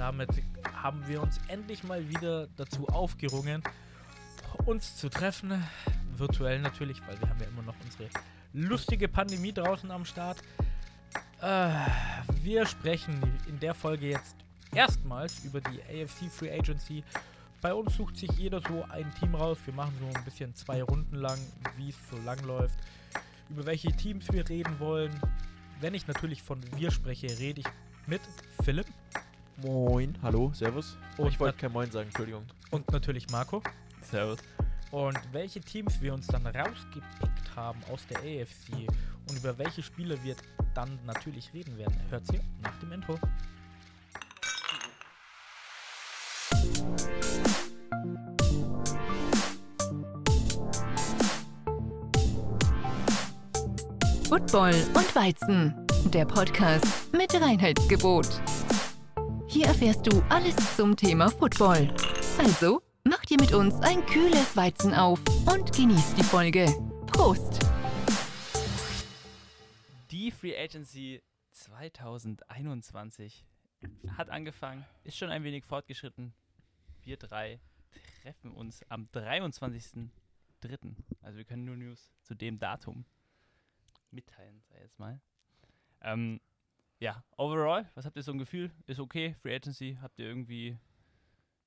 [0.00, 0.30] damit
[0.82, 3.62] haben wir uns endlich mal wieder dazu aufgerungen,
[4.64, 5.62] uns zu treffen.
[6.16, 8.08] Virtuell natürlich, weil wir haben ja immer noch unsere
[8.54, 10.38] lustige Pandemie draußen am Start.
[11.42, 11.68] Äh,
[12.42, 14.36] wir sprechen in der Folge jetzt
[14.74, 17.04] erstmals über die AFC Free Agency.
[17.60, 19.58] Bei uns sucht sich jeder so ein Team raus.
[19.66, 21.38] Wir machen so ein bisschen zwei Runden lang,
[21.76, 22.78] wie es so lang läuft,
[23.50, 25.12] über welche Teams wir reden wollen.
[25.78, 27.66] Wenn ich natürlich von wir spreche, rede ich
[28.06, 28.22] mit
[28.64, 28.86] Philipp.
[29.62, 30.96] Moin, hallo, servus.
[31.18, 32.44] Und ich wollte kein Moin sagen, Entschuldigung.
[32.70, 33.62] Und natürlich Marco.
[34.00, 34.38] Servus.
[34.90, 38.88] Und welche Teams wir uns dann rausgepickt haben aus der AFC
[39.28, 40.34] und über welche Spieler wir
[40.74, 43.18] dann natürlich reden werden, hört ihr nach dem Intro.
[54.26, 55.74] Football und Weizen,
[56.12, 58.40] der Podcast mit Reinheitsgebot.
[59.60, 61.94] Hier erfährst du alles zum Thema Football.
[62.38, 66.64] Also, mach dir mit uns ein kühles Weizen auf und genieß die Folge.
[67.06, 67.60] Prost!
[70.10, 73.44] Die Free Agency 2021
[74.16, 76.32] hat angefangen, ist schon ein wenig fortgeschritten.
[77.02, 77.60] Wir drei
[78.22, 80.08] treffen uns am 23.03.
[81.20, 83.04] Also wir können nur News zu dem Datum
[84.10, 85.20] mitteilen, sei jetzt mal.
[86.00, 86.40] Ähm,
[87.00, 88.70] ja, overall, was habt ihr so ein Gefühl?
[88.86, 90.78] Ist okay, Free Agency, habt ihr irgendwie,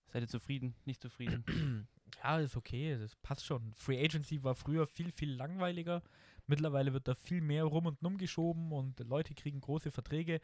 [0.08, 1.44] seid ihr zufrieden, nicht zufrieden?
[2.24, 3.74] Ja, ist okay, das passt schon.
[3.74, 6.04] Free Agency war früher viel, viel langweiliger.
[6.46, 10.40] Mittlerweile wird da viel mehr rum und um geschoben und Leute kriegen große Verträge.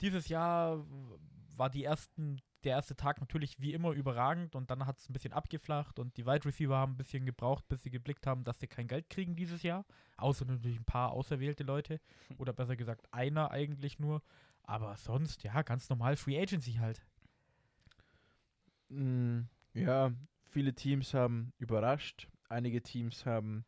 [0.00, 0.84] Dieses Jahr
[1.54, 5.12] war die ersten, der erste Tag natürlich wie immer überragend und dann hat es ein
[5.12, 8.58] bisschen abgeflacht und die Wide Receiver haben ein bisschen gebraucht, bis sie geblickt haben, dass
[8.58, 9.86] sie kein Geld kriegen dieses Jahr.
[10.16, 12.00] Außer natürlich ein paar auserwählte Leute
[12.38, 14.20] oder besser gesagt einer eigentlich nur.
[14.64, 17.06] Aber sonst, ja, ganz normal Free Agency halt.
[18.88, 20.12] Mm, ja,
[20.50, 22.28] viele Teams haben überrascht.
[22.48, 23.64] Einige Teams haben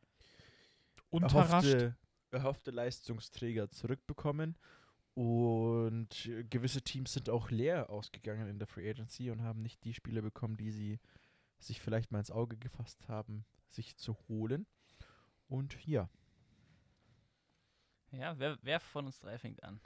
[1.11, 1.69] Unterrascht.
[1.69, 1.97] erhoffte,
[2.33, 4.59] erhoffte Leistungsträger zurückbekommen.
[5.19, 9.93] Und gewisse Teams sind auch leer ausgegangen in der Free Agency und haben nicht die
[9.93, 11.01] Spieler bekommen, die sie
[11.59, 14.65] sich vielleicht mal ins Auge gefasst haben, sich zu holen.
[15.49, 16.09] Und ja,
[18.13, 19.81] Ja, wer, wer von uns drei fängt an?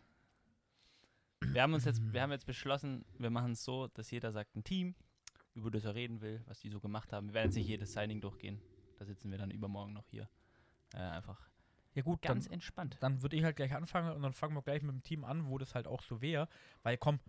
[1.41, 4.55] Wir haben uns jetzt, wir haben jetzt beschlossen, wir machen es so, dass jeder sagt
[4.55, 4.95] ein Team,
[5.55, 7.29] über das er reden will, was die so gemacht haben.
[7.29, 8.61] Wir werden jetzt nicht jedes Signing durchgehen.
[8.99, 10.29] Da sitzen wir dann übermorgen noch hier.
[10.93, 11.52] Äh, einfach
[11.95, 12.97] ja gut, ganz dann entspannt.
[13.01, 15.47] dann würde ich halt gleich anfangen und dann fangen wir gleich mit dem Team an,
[15.49, 16.49] wo das halt auch so wäre.
[16.83, 17.21] Weil komm,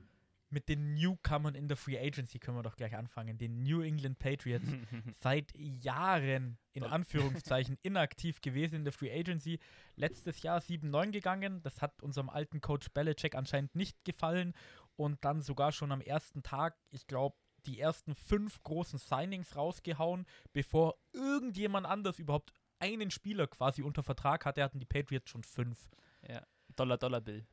[0.54, 3.38] mit den Newcomern in der Free Agency können wir doch gleich anfangen.
[3.38, 4.66] Den New England Patriots
[5.20, 6.84] seit Jahren in.
[6.84, 9.60] Anführungszeichen inaktiv gewesen in der Free Agency.
[9.96, 11.62] Letztes Jahr 7-9 gegangen.
[11.64, 14.54] Das hat unserem alten Coach Belichick anscheinend nicht gefallen.
[14.96, 17.36] Und dann sogar schon am ersten Tag, ich glaube,
[17.66, 24.46] die ersten fünf großen Signings rausgehauen, bevor irgendjemand anders überhaupt einen Spieler quasi unter Vertrag
[24.46, 25.90] hatte, hatten die Patriots schon fünf.
[26.28, 26.42] ja.
[26.76, 27.46] Dollar, Dollar Bill.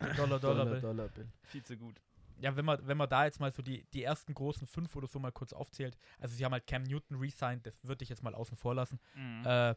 [0.00, 0.80] Der Dollar, Dollar, Bill.
[0.80, 1.28] Dollar Bill.
[1.42, 2.00] Viel zu gut.
[2.38, 5.06] Ja, wenn man, wenn man da jetzt mal so die, die ersten großen fünf oder
[5.06, 8.22] so mal kurz aufzählt, also sie haben halt Cam Newton resigned, das würde ich jetzt
[8.22, 9.00] mal außen vor lassen.
[9.14, 9.42] Mhm.
[9.46, 9.74] Äh,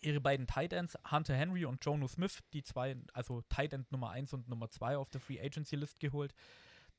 [0.00, 4.10] ihre beiden Tight Ends, Hunter Henry und Jono Smith, die zwei, also Tight End Nummer
[4.10, 6.34] 1 und Nummer 2 auf der Free Agency List geholt.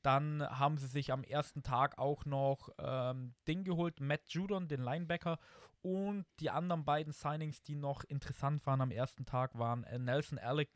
[0.02, 4.80] Dann haben sie sich am ersten Tag auch noch ähm, Ding geholt, Matt Judon, den
[4.80, 5.38] Linebacker.
[5.82, 10.38] Und die anderen beiden Signings, die noch interessant waren am ersten Tag, waren äh, Nelson
[10.38, 10.68] Alec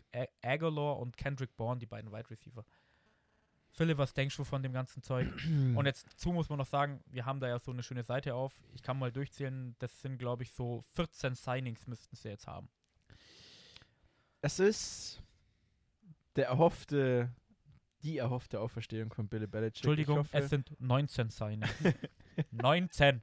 [0.42, 2.64] Aguilar und Kendrick Bourne, die beiden Wide Receiver.
[3.72, 5.28] Philipp, was denkst du von dem ganzen Zeug?
[5.74, 8.34] Und jetzt dazu muss man noch sagen, wir haben da ja so eine schöne Seite
[8.34, 8.62] auf.
[8.72, 12.68] Ich kann mal durchzählen, das sind, glaube ich, so 14 Signings müssten sie jetzt haben.
[14.42, 15.22] Es ist
[16.36, 17.32] der erhoffte,
[18.02, 19.78] die erhoffte Auferstehung von Billy Belichick.
[19.78, 21.74] Entschuldigung, hoffe, es sind 19 Signings.
[22.52, 23.22] 19!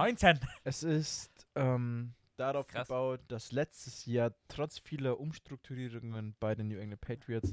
[0.00, 0.40] 19!
[0.64, 2.88] Es ist ähm, darauf Krass.
[2.88, 7.52] gebaut, dass letztes Jahr trotz vieler Umstrukturierungen bei den New England Patriots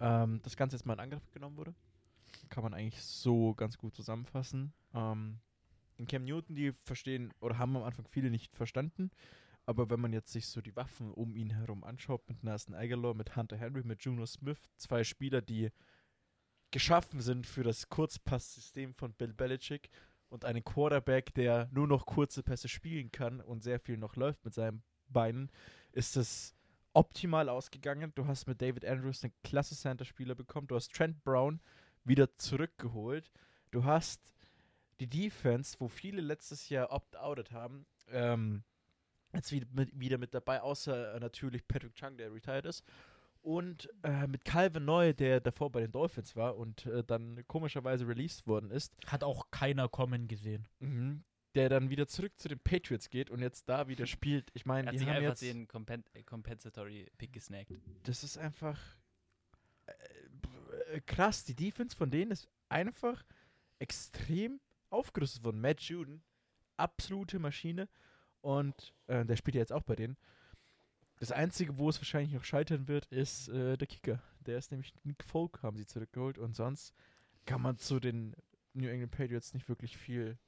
[0.00, 1.74] ähm, das Ganze jetzt mal in Angriff genommen wurde.
[2.48, 4.72] Kann man eigentlich so ganz gut zusammenfassen.
[4.94, 5.40] Ähm,
[5.98, 9.10] in Cam Newton, die verstehen oder haben am Anfang viele nicht verstanden.
[9.66, 13.12] Aber wenn man jetzt sich so die Waffen um ihn herum anschaut, mit Nelson Aguilar,
[13.12, 15.68] mit Hunter Henry, mit Juno Smith, zwei Spieler, die
[16.70, 19.90] geschaffen sind für das Kurzpasssystem von Bill Belichick
[20.28, 24.44] und einen Quarterback, der nur noch kurze Pässe spielen kann und sehr viel noch läuft
[24.44, 25.50] mit seinen Beinen,
[25.92, 26.54] ist es
[26.92, 28.12] optimal ausgegangen.
[28.14, 30.66] Du hast mit David Andrews einen klasse Center-Spieler bekommen.
[30.66, 31.60] Du hast Trent Brown
[32.04, 33.30] wieder zurückgeholt.
[33.70, 34.32] Du hast
[35.00, 38.64] die Defense, wo viele letztes Jahr opt-outet haben, ähm,
[39.34, 42.84] jetzt wieder mit, wieder mit dabei, außer äh, natürlich Patrick Chung, der retired ist.
[43.46, 48.08] Und äh, mit Calvin Neu, der davor bei den Dolphins war und äh, dann komischerweise
[48.08, 50.66] released worden ist, Hat auch keiner kommen gesehen.
[50.80, 51.22] mhm,
[51.54, 54.50] der dann wieder zurück zu den Patriots geht und jetzt da wieder spielt.
[54.54, 57.70] Ich Er meine, hat die sich haben einfach jetzt, den Compen äh, Compensatory Pick gesnackt.
[58.02, 58.80] das ist einfach
[59.86, 61.44] äh, krass.
[61.44, 63.24] Die Defense von denen ist einfach
[63.78, 64.60] extrem
[64.90, 65.60] aufgerüstet worden.
[65.60, 66.22] Matt Juden,
[66.76, 67.88] absolute Maschine.
[68.40, 70.16] Und äh, der spielt ja jetzt auch bei denen.
[71.18, 74.22] Das Einzige, wo es wahrscheinlich noch scheitern wird, ist äh, der Kicker.
[74.40, 76.38] Der ist nämlich Nick Folk, haben sie zurückgeholt.
[76.38, 76.94] Und sonst
[77.46, 78.36] kann man zu den
[78.74, 80.38] New England Patriots nicht wirklich viel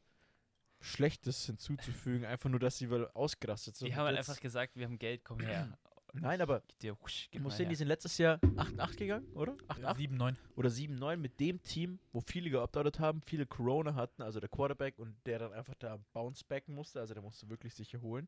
[0.80, 2.24] Schlechtes hinzuzufügen.
[2.26, 3.88] Einfach nur, dass sie wohl ausgerastet sind.
[3.88, 5.76] Die haben halt einfach gesagt, wir haben Geld, komm her.
[6.14, 9.26] Nein, aber dir, husch, ich gib muss mal sehen, die sind letztes Jahr 8-8 gegangen,
[9.34, 9.52] oder?
[9.68, 9.96] 8-8?
[9.96, 10.34] 7-9.
[10.56, 14.98] oder 7-9 mit dem Team, wo viele geoptet haben, viele Corona hatten, also der Quarterback
[14.98, 18.26] und der dann einfach da bounce backen musste, also der musste wirklich sich erholen.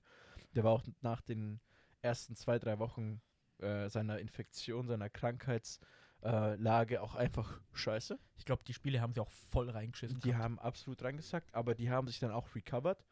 [0.54, 1.60] Der war auch nach den
[2.02, 3.20] ersten zwei, drei Wochen
[3.58, 8.18] äh, seiner Infektion, seiner Krankheitslage äh, auch einfach scheiße.
[8.36, 10.20] Ich glaube, die Spiele haben sie auch voll reingeschissen.
[10.20, 10.44] Die gehabt.
[10.44, 13.04] haben absolut reingesackt, aber die haben sich dann auch recovered.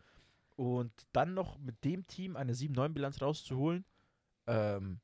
[0.56, 3.84] Und dann noch mit dem Team eine 7-9-Bilanz rauszuholen,
[4.46, 5.00] ähm,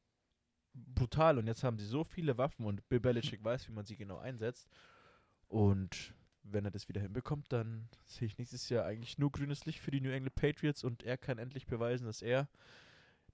[0.73, 1.39] brutal.
[1.39, 4.19] Und jetzt haben sie so viele Waffen und Bill Belichick weiß, wie man sie genau
[4.19, 4.69] einsetzt.
[5.47, 9.81] Und wenn er das wieder hinbekommt, dann sehe ich nächstes Jahr eigentlich nur grünes Licht
[9.81, 12.49] für die New England Patriots und er kann endlich beweisen, dass er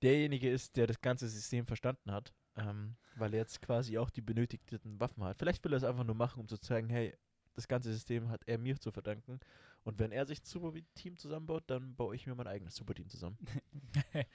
[0.03, 4.23] derjenige ist, der das ganze System verstanden hat, ähm, weil er jetzt quasi auch die
[4.23, 5.39] benötigten Waffen hat.
[5.39, 7.15] Vielleicht will er es einfach nur machen, um zu zeigen, hey,
[7.55, 9.41] das ganze System hat er mir zu verdanken.
[9.83, 13.39] Und wenn er sich ein Super-Team zusammenbaut, dann baue ich mir mein eigenes Super-Team zusammen.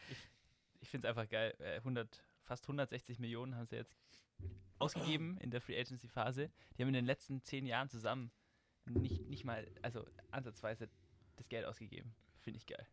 [0.81, 1.55] Ich finde es einfach geil.
[1.57, 3.95] Äh, 100, fast 160 Millionen haben sie jetzt
[4.77, 6.51] ausgegeben in der Free Agency Phase.
[6.77, 8.31] Die haben in den letzten zehn Jahren zusammen
[8.85, 10.87] nicht, nicht mal, also ansatzweise
[11.37, 12.13] das Geld ausgegeben.
[12.39, 12.85] Finde ich geil.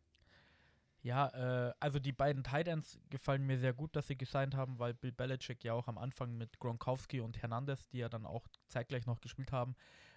[1.02, 1.28] Ja,
[1.68, 5.10] äh, also die beiden Titans gefallen mir sehr gut, dass sie gesigned haben, weil Bill
[5.10, 9.20] Belichick ja auch am Anfang mit Gronkowski und Hernandez, die ja dann auch zeitgleich noch
[9.20, 9.74] gespielt haben,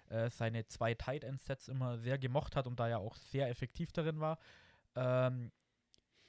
[0.08, 3.48] äh, seine zwei Tight End Sets immer sehr gemocht hat und da ja auch sehr
[3.48, 4.38] effektiv darin war.
[4.94, 5.50] Ähm,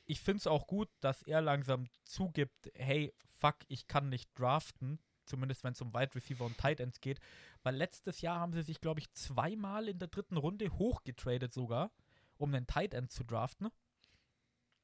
[0.05, 4.99] ich finde es auch gut, dass er langsam zugibt, hey, fuck, ich kann nicht draften,
[5.25, 7.19] zumindest wenn es um Wide Receiver und Tight Ends geht,
[7.61, 11.91] weil letztes Jahr haben sie sich, glaube ich, zweimal in der dritten Runde hochgetradet sogar,
[12.37, 13.69] um einen Tight End zu draften.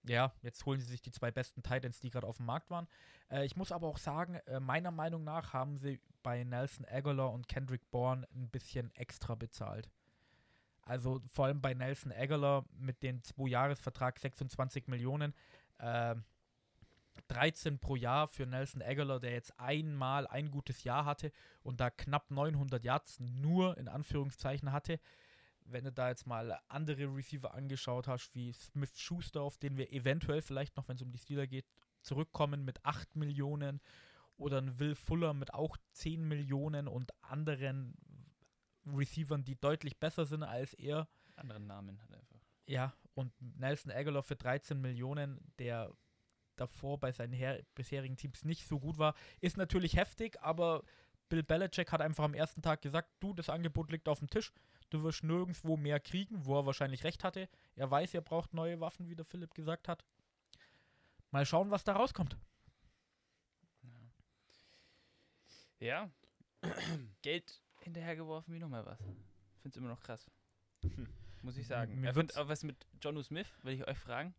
[0.06, 2.88] Ja, jetzt holen sie sich die zwei besten Titans, die gerade auf dem Markt waren.
[3.30, 7.32] Äh, ich muss aber auch sagen, äh, meiner Meinung nach haben sie bei Nelson Aguilar
[7.32, 9.90] und Kendrick Bourne ein bisschen extra bezahlt.
[10.82, 15.34] Also vor allem bei Nelson Aguilar mit dem Zwei-Jahres-Vertrag 26 Millionen.
[15.78, 16.16] Äh,
[17.28, 21.90] 13 pro Jahr für Nelson Aguilar, der jetzt einmal ein gutes Jahr hatte und da
[21.90, 25.00] knapp 900 Yards nur in Anführungszeichen hatte
[25.66, 29.92] wenn du da jetzt mal andere Receiver angeschaut hast, wie Smith Schuster, auf den wir
[29.92, 31.66] eventuell vielleicht noch, wenn es um die Steeler geht,
[32.02, 33.82] zurückkommen mit 8 Millionen
[34.38, 37.96] oder ein Will Fuller mit auch 10 Millionen und anderen
[38.86, 41.08] Receivern, die deutlich besser sind als er.
[41.36, 42.40] Anderen Namen hat er einfach.
[42.66, 45.92] Ja, und Nelson Aguilar für 13 Millionen, der
[46.56, 50.84] davor bei seinen her bisherigen Teams nicht so gut war, ist natürlich heftig, aber
[51.30, 54.54] Bill Belichick hat einfach am ersten Tag gesagt, du, das Angebot liegt auf dem Tisch,
[54.94, 57.50] du wirst nirgendwo mehr kriegen, wo er wahrscheinlich recht hatte.
[57.76, 60.06] Er weiß, er braucht neue Waffen, wie der Philipp gesagt hat.
[61.32, 62.38] Mal schauen, was da rauskommt.
[65.80, 66.10] Ja.
[67.22, 69.00] Geld hinterhergeworfen wie nochmal was.
[69.62, 70.30] Find's immer noch krass.
[71.42, 72.00] Muss ich sagen.
[72.00, 74.34] Mir find, aber was mit Jonu Smith, will ich euch fragen.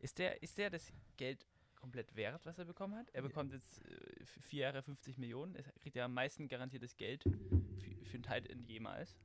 [0.00, 3.08] Ist der, ist der das Geld komplett wert, was er bekommen hat?
[3.10, 5.54] Er bekommt jetzt äh, vier Jahre 50 Millionen.
[5.54, 9.16] Er kriegt ja am meisten garantiertes Geld für, für einen Tight End jemals.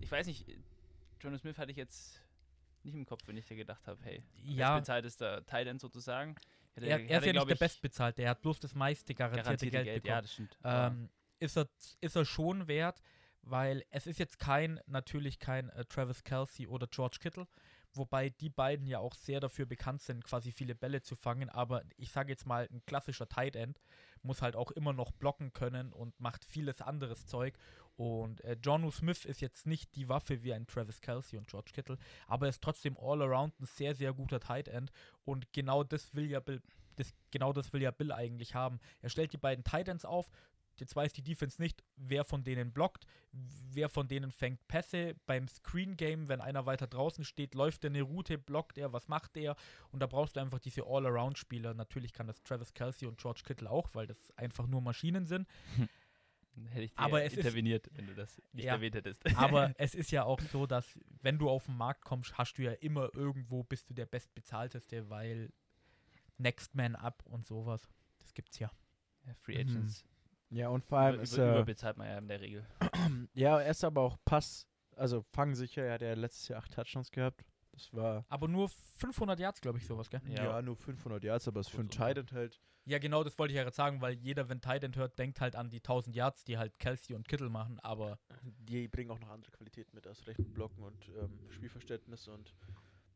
[0.00, 0.46] Ich weiß nicht,
[1.20, 2.20] Jonu Smith hatte ich jetzt
[2.82, 6.36] nicht im Kopf, wenn ich da gedacht habe, hey, Ja, bestbezahltester Tight End sozusagen.
[6.74, 9.84] Hätte- er, er ist ja nicht der Bestbezahlte, er hat bloß das meiste garantierte, garantierte
[9.84, 10.02] Geld, Geld.
[10.02, 10.16] bekommen.
[10.16, 10.58] Ja, das stimmt.
[10.64, 11.68] Ähm, ist, er,
[12.00, 13.02] ist er schon wert,
[13.42, 17.46] weil es ist jetzt kein, natürlich kein äh, Travis Kelsey oder George Kittle,
[17.94, 21.82] wobei die beiden ja auch sehr dafür bekannt sind, quasi viele Bälle zu fangen, aber
[21.96, 23.80] ich sage jetzt mal, ein klassischer Tight End
[24.22, 27.56] muss halt auch immer noch blocken können und macht vieles anderes Zeug
[27.98, 31.72] und äh, Jonu Smith ist jetzt nicht die Waffe wie ein Travis Kelsey und George
[31.74, 34.92] Kittle, aber er ist trotzdem all around ein sehr, sehr guter Tight End
[35.24, 36.62] und genau das will ja Bill,
[36.94, 38.78] das, genau das will ja Bill eigentlich haben.
[39.02, 40.30] Er stellt die beiden Tight Ends auf,
[40.80, 45.16] Jetzt weiß die Defense nicht, wer von denen blockt, wer von denen fängt Pässe.
[45.26, 49.08] Beim Screen Game, wenn einer weiter draußen steht, läuft er eine Route, blockt er, was
[49.08, 49.56] macht er?
[49.90, 51.74] Und da brauchst du einfach diese All-Around-Spieler.
[51.74, 55.48] Natürlich kann das Travis Kelsey und George Kittle auch, weil das einfach nur Maschinen sind.
[56.66, 58.74] Hätte ich dir Aber es ist- interveniert, wenn du das nicht Ja.
[58.74, 59.22] erwähnt hättest.
[59.36, 62.62] Aber es ist ja auch so, dass wenn du auf den Markt kommst, hast du
[62.62, 65.50] ja immer irgendwo, bist du der Bestbezahlteste, weil
[66.38, 67.88] Next Man Up und sowas.
[68.20, 68.70] Das gibt's ja.
[69.26, 69.70] Ja, Free Mhm.
[69.70, 70.04] Agents.
[70.50, 71.52] Ja, und vor allem über, ist über, er.
[71.56, 72.66] überbezahlt man ja in der Regel.
[73.34, 75.82] Ja, er ist aber auch Pass, also fangsicher.
[75.84, 77.44] Er hat ja letztes Jahr acht Touchdowns gehabt.
[77.78, 80.20] Das war Aber nur 500 Yards, glaube ich, sowas, gell?
[80.26, 80.62] ja, Ja.
[80.62, 81.90] nur 500 Yards, aber es ist für einen.
[81.90, 82.60] Titan halt.
[82.84, 85.40] Ja, genau, das wollte ich ja gerade sagen, weil jeder, wenn Tight End hört, denkt
[85.42, 89.20] halt an die 1000 Yards, die halt Kelsey und Kittel machen, aber Die bringen auch
[89.20, 92.54] noch andere Qualitäten mit, aus rechten Blocken und ähm, Spielverständnis und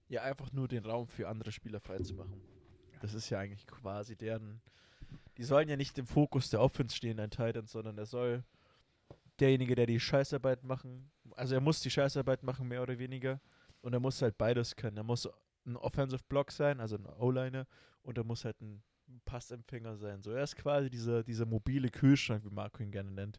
[0.09, 2.38] ja, einfach nur den Raum für andere Spieler freizumachen.
[3.00, 4.61] Das ist ja eigentlich quasi deren.
[5.38, 8.45] Die sollen ja nicht im Fokus der Offense stehen, ein Titan, sondern er soll
[9.40, 11.11] derjenige, der die Scheißarbeit machen.
[11.35, 13.40] Also er muss die Scheißarbeit machen, mehr oder weniger.
[13.82, 14.96] Und er muss halt beides können.
[14.96, 15.28] Er muss
[15.66, 17.66] ein Offensive Block sein, also ein O-Liner,
[18.02, 18.82] und er muss halt ein
[19.24, 20.22] Passempfänger sein.
[20.22, 23.38] So, er ist quasi dieser, dieser mobile Kühlschrank, wie Marco ihn gerne nennt.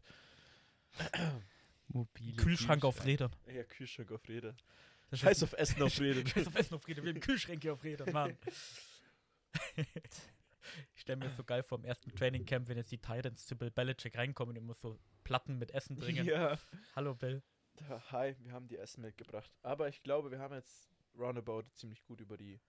[1.88, 3.34] Mobile Kühlschrank auf Rädern.
[3.52, 4.56] Ja, Kühlschrank auf Rädern.
[5.10, 6.26] Das Scheiß auf Essen auf Rädern.
[6.26, 7.04] Scheiß auf Essen auf Rädern.
[7.04, 8.36] Wir haben Kühlschränke auf Rädern, Mann.
[9.76, 13.70] ich stelle mir so geil vor im ersten Trainingcamp, wenn jetzt die Titans zu Bill
[13.70, 16.24] Belichick reinkommen und immer so Platten mit Essen bringen.
[16.24, 16.58] Ja.
[16.96, 17.42] Hallo Bill.
[18.10, 19.50] Hi, wir haben die Essen mitgebracht.
[19.62, 20.88] Aber ich glaube, wir haben jetzt
[21.18, 22.60] roundabout ziemlich gut über die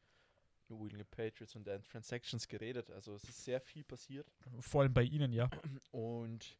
[0.67, 2.89] New England Patriots und deren Transactions geredet.
[2.91, 4.27] Also es ist sehr viel passiert
[4.59, 5.49] Vor allem bei Ihnen, ja.
[5.91, 6.57] und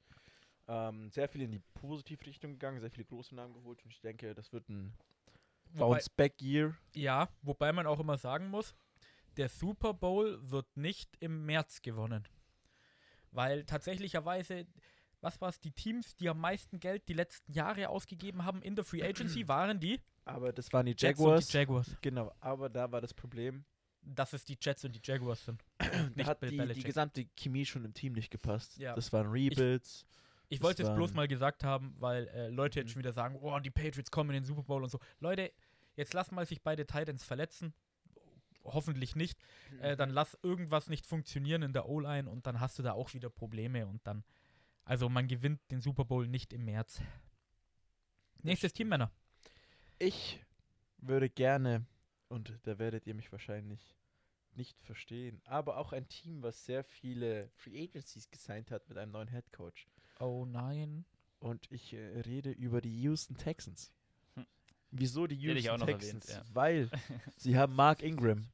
[0.68, 4.02] ähm, sehr viel in die positive Richtung gegangen, sehr viele große Namen geholt und ich
[4.02, 4.96] denke, das wird ein
[5.74, 6.76] Bounce-Back-Year.
[6.94, 8.76] ja, wobei man auch immer sagen muss,
[9.38, 12.28] der Super Bowl wird nicht im März gewonnen.
[13.32, 14.66] Weil tatsächlicherweise,
[15.26, 18.76] was war es, die Teams, die am meisten Geld die letzten Jahre ausgegeben haben in
[18.76, 21.48] der Free Agency, waren die Aber das waren die Jaguars.
[21.48, 21.98] die Jaguars.
[22.02, 23.66] genau, aber da war das Problem,
[24.02, 25.64] Dass es die Jets und die Jaguars sind.
[25.80, 28.78] da Nicht hat die, die gesamte Chemie schon im Team nicht gepasst.
[28.78, 28.94] Ja.
[28.94, 30.06] Das waren Rebuilds.
[30.48, 32.92] Ich Das wollte es bloß mal gesagt haben, weil äh, Leute jetzt Mhm.
[32.94, 35.00] schon wieder sagen, oh, die Patriots kommen in den Super Bowl und so.
[35.20, 35.52] Leute,
[35.96, 37.74] jetzt lass mal sich beide Titans verletzen.
[38.64, 39.40] Hoffentlich nicht.
[39.80, 43.14] Äh, dann lass irgendwas nicht funktionieren in der O-Line und dann hast du da auch
[43.14, 44.24] wieder Probleme und dann.
[44.86, 47.02] Also man gewinnt den Super Bowl nicht im März.
[48.44, 49.12] Nächstes Team, Männer.
[49.98, 50.40] Ich
[51.00, 51.86] würde gerne,
[52.28, 53.96] und da werdet ihr mich wahrscheinlich
[54.54, 59.12] nicht verstehen, aber auch ein Team, was sehr viele Free Agencies gesigned hat mit einem
[59.12, 59.88] neuen Head Coach.
[60.20, 61.06] Oh nein.
[61.40, 63.92] Und ich äh, rede über die Houston Texans.
[64.36, 64.46] Hm.
[64.92, 66.30] Wieso die Houston Texans?
[66.30, 66.56] erwähnt, ja.
[66.56, 66.90] Weil
[67.38, 68.48] sie haben Mark Ingram,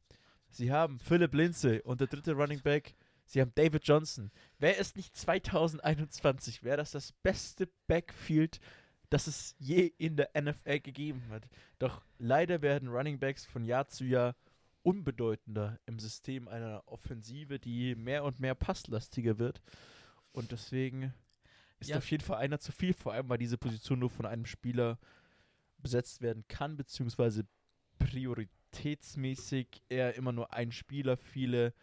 [0.49, 4.31] sie haben Philip Lindsay und der dritte Running Back, sie haben David Johnson.
[4.59, 8.59] Wäre es nicht 2021, wäre das das beste Backfield,
[9.09, 11.47] das es je in der NFL gegeben hat.
[11.79, 14.35] Doch leider werden Running Backs von Jahr zu Jahr
[14.83, 19.61] unbedeutender im System einer Offensive, die mehr und mehr passlastiger wird.
[20.31, 21.13] Und deswegen
[21.79, 21.97] ist Ja.
[21.97, 24.97] auf jeden Fall einer zu viel, vor allem weil diese Position nur von einem Spieler
[25.77, 27.43] besetzt werden kann, beziehungsweise
[27.99, 31.73] prioritätsmäßig eher immer nur ein Spieler viele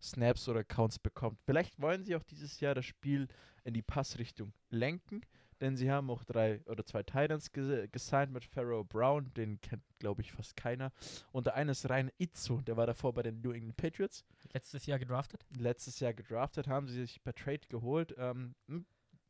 [0.00, 1.38] Snaps oder Counts bekommt.
[1.44, 3.28] Vielleicht wollen sie auch dieses Jahr das Spiel
[3.64, 5.22] in die Passrichtung lenken,
[5.60, 9.82] denn sie haben auch drei oder zwei Titans ges gesigned mit Pharaoh Brown, den kennt
[9.98, 10.92] glaube ich fast keiner.
[11.32, 14.24] Und der eine ist Ryan Itzo, der war davor bei den New England Patriots.
[14.52, 15.44] Letztes Jahr gedraftet.
[15.56, 18.14] Letztes Jahr gedraftet, haben sie sich per Trade geholt.
[18.18, 18.86] Ähm, ein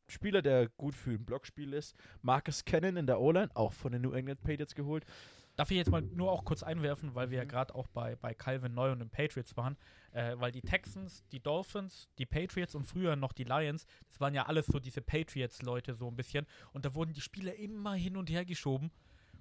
[0.09, 1.97] Spieler, der gut für ein Blockspiel ist.
[2.23, 5.05] Marcus Cannon in der O-Line, auch von den New England Patriots geholt.
[5.57, 7.49] Darf ich jetzt mal nur auch kurz einwerfen, weil wir ja Mhm.
[7.49, 9.77] gerade auch bei, bei Calvin Neu und den Patriots waren,
[10.13, 14.35] äh, weil die Texans, die Dolphins, die Patriots und früher noch die Lions, das waren
[14.35, 18.17] ja alles so diese Patriots-Leute so ein bisschen und da wurden die Spieler immer hin
[18.17, 18.91] und her geschoben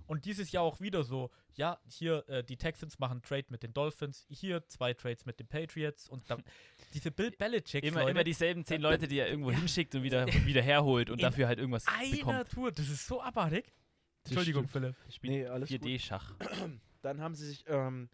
[0.08, 3.74] und dieses Jahr auch wieder so, ja, hier äh, die Texans machen Trade mit den
[3.74, 6.44] Dolphins, hier zwei Trades mit den Patriots und dann
[6.94, 10.28] diese Bill Belichick Immer, Leute, immer dieselben zehn Leute, die er irgendwo hinschickt und wieder,
[10.46, 12.52] wieder herholt und dafür halt irgendwas einer bekommt.
[12.52, 13.74] Tour, das ist so abartig.
[14.26, 14.68] Entschuldigung.
[14.68, 14.96] Philipp.
[15.10, 15.82] Spielt Nee, alles gut.
[15.82, 16.34] 4D-Schach.
[17.02, 18.10] Dann haben sie sich ähm,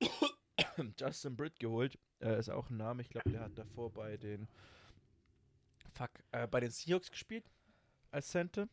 [0.98, 1.98] Justin Britt geholt.
[2.20, 3.02] Äh, ist auch ein Name.
[3.02, 4.48] Ich glaube, der hat davor bei den
[5.92, 7.44] Fuck, äh, bei den Seahawks gespielt
[8.10, 8.68] als Center.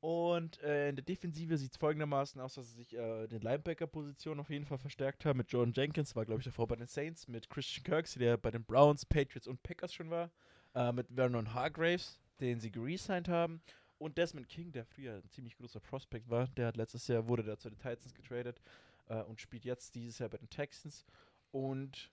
[0.00, 3.40] Und äh, in der Defensive sieht es folgendermaßen aus, dass sie sich äh, in der
[3.40, 5.38] Linebacker-Position auf jeden Fall verstärkt haben.
[5.38, 7.26] Mit Jordan Jenkins war, glaube ich, davor bei den Saints.
[7.26, 10.30] Mit Christian Kirksey, der bei den Browns, Patriots und Packers schon war.
[10.74, 13.62] Äh, mit Vernon Hargraves, den sie geresigned haben.
[14.04, 17.42] Und Desmond King, der früher ein ziemlich großer Prospect war, der hat letztes Jahr, wurde
[17.42, 18.60] da zu den Titans getradet
[19.08, 21.06] äh, und spielt jetzt dieses Jahr bei den Texans.
[21.52, 22.10] Und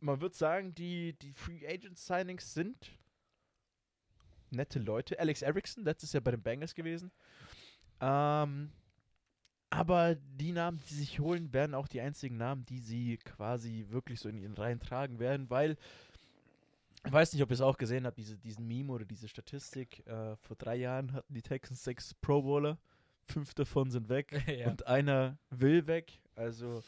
[0.00, 2.98] man wird sagen, die, die Free Agent Signings sind
[4.50, 5.18] nette Leute.
[5.18, 7.10] Alex Erickson, letztes Jahr bei den Bengals gewesen.
[7.98, 8.70] Ähm,
[9.70, 14.20] aber die Namen, die sich holen, werden auch die einzigen Namen, die sie quasi wirklich
[14.20, 15.78] so in ihren Reihen tragen werden, weil
[17.06, 20.06] ich weiß nicht, ob ihr es auch gesehen habt, diese, diesen Meme oder diese Statistik.
[20.06, 22.78] Äh, vor drei Jahren hatten die Texans sechs Pro Bowler,
[23.24, 24.68] fünf davon sind weg ja.
[24.68, 26.20] und einer will weg.
[26.34, 26.82] Also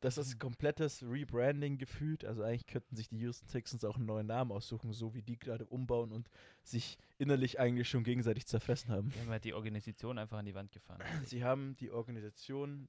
[0.00, 2.24] Das ist komplettes Rebranding gefühlt.
[2.24, 5.38] Also eigentlich könnten sich die Houston Texans auch einen neuen Namen aussuchen, so wie die
[5.38, 6.28] gerade umbauen und
[6.62, 9.10] sich innerlich eigentlich schon gegenseitig zerfressen haben.
[9.10, 11.00] Die haben halt die Organisation einfach an die Wand gefahren.
[11.24, 12.88] Sie haben die Organisation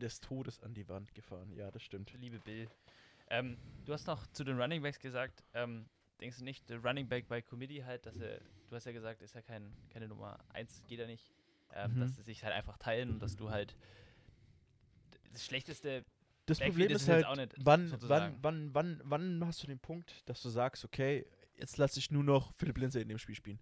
[0.00, 1.52] des Todes an die Wand gefahren.
[1.52, 2.12] Ja, das stimmt.
[2.18, 2.68] Liebe Bill.
[3.30, 5.86] Ähm, du hast noch zu den Running Backs gesagt, ähm,
[6.24, 8.38] denkst du nicht, der Running Back bei Committee halt, dass er,
[8.70, 11.30] du hast ja gesagt, ist ja kein, keine Nummer 1, geht er nicht,
[11.74, 12.00] ähm, Mhm.
[12.00, 13.76] dass sie sich halt einfach teilen und dass du halt
[15.34, 16.02] das schlechteste
[16.46, 18.38] Das Backfield Problem ist halt, auch nicht, wann, wann, sozusagen.
[18.40, 21.26] wann, wann, wann hast du den Punkt, dass du sagst, okay,
[21.58, 23.58] jetzt lasse ich nur noch Philipp Lindsay in dem Spiel spielen.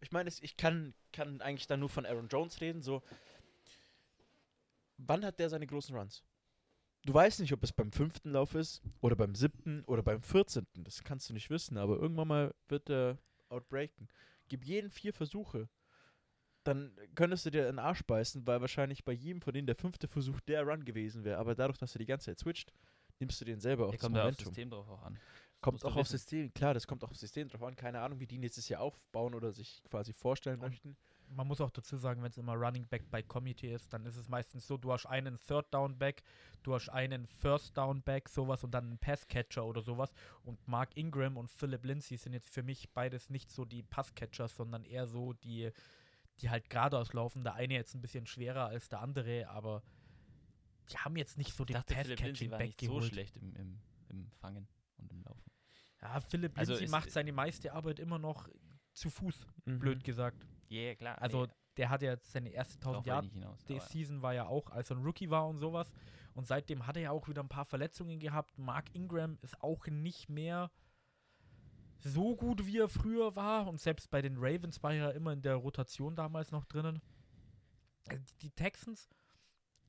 [0.00, 3.02] Ich meine, ich kann, kann eigentlich dann nur von Aaron Jones reden, so.
[4.98, 6.22] Wann hat der seine großen Runs?
[7.08, 10.84] Du weißt nicht, ob es beim fünften Lauf ist oder beim siebten oder beim vierzehnten.
[10.84, 13.16] Das kannst du nicht wissen, aber irgendwann mal wird der
[13.48, 14.08] outbreaken.
[14.48, 15.70] Gib jeden vier Versuche.
[16.64, 19.74] Dann könntest du dir in den Arsch beißen, weil wahrscheinlich bei jedem von denen der
[19.74, 21.38] fünfte Versuch der Run gewesen wäre.
[21.38, 22.74] Aber dadurch, dass er die ganze Zeit switcht,
[23.20, 24.54] nimmst du den selber auch Der das kommt ja aufs Momentum.
[24.54, 25.18] System drauf auch an.
[25.62, 26.10] Kommt musst du auch aufs.
[26.10, 27.74] System, klar, das kommt auch aufs System drauf an.
[27.74, 30.94] Keine Ahnung, wie die nächstes Jahr aufbauen oder sich quasi vorstellen Und- möchten.
[31.30, 34.16] Man muss auch dazu sagen, wenn es immer Running Back bei Committee ist, dann ist
[34.16, 36.22] es meistens so, du hast einen Third Down Back,
[36.62, 40.10] du hast einen First Down Back, sowas und dann einen Passcatcher oder sowas.
[40.42, 44.56] Und Mark Ingram und Philip Lindsay sind jetzt für mich beides nicht so die Passcatchers,
[44.56, 45.70] sondern eher so die,
[46.40, 47.44] die halt geradeaus laufen.
[47.44, 49.82] Der eine jetzt ein bisschen schwerer als der andere, aber
[50.90, 53.04] die haben jetzt nicht so den Passcatching Back nicht so geholt.
[53.04, 54.66] schlecht im, im, im Fangen
[54.96, 55.50] und im Laufen.
[56.00, 58.48] Ja, Philipp Also Lindsay ist- macht seine meiste Arbeit immer noch
[58.94, 59.78] zu Fuß, Mhm.
[59.78, 60.46] blöd gesagt.
[60.68, 61.20] Ja, yeah, klar.
[61.20, 63.64] Also nee, der hat ja seine erste darauf 1000 wollte Yard ich nicht hinaus.
[63.64, 65.90] Die Season war ja auch, als er ein Rookie war und sowas.
[66.34, 68.58] Und seitdem hat er ja auch wieder ein paar Verletzungen gehabt.
[68.58, 70.70] Mark Ingram ist auch nicht mehr
[72.00, 73.66] so gut, wie er früher war.
[73.66, 77.00] Und selbst bei den Ravens war er ja immer in der Rotation damals noch drinnen.
[78.08, 79.08] Äh, Die Texans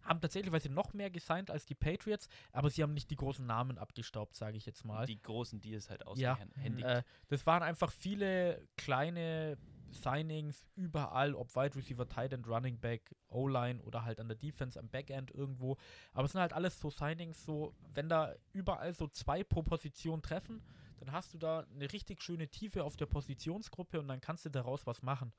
[0.02, 3.16] haben tatsächlich, weil sie noch mehr gesigned als die Patriots, aber sie haben nicht die
[3.16, 5.06] großen Namen abgestaubt, sage ich jetzt mal.
[5.06, 6.88] die großen Deals halt Ja, ausgehändigt.
[6.88, 9.58] Äh, das waren einfach viele kleine
[9.92, 14.80] Signings überall, ob Wide Receiver, Tight End, Running Back, O-Line oder halt an der Defense,
[14.80, 15.78] am Backend irgendwo.
[16.14, 20.22] Aber es sind halt alles so Signings, so, wenn da überall so zwei pro Position
[20.22, 20.62] treffen,
[21.00, 24.50] dann hast du da eine richtig schöne Tiefe auf der Positionsgruppe und dann kannst du
[24.50, 25.34] daraus was machen.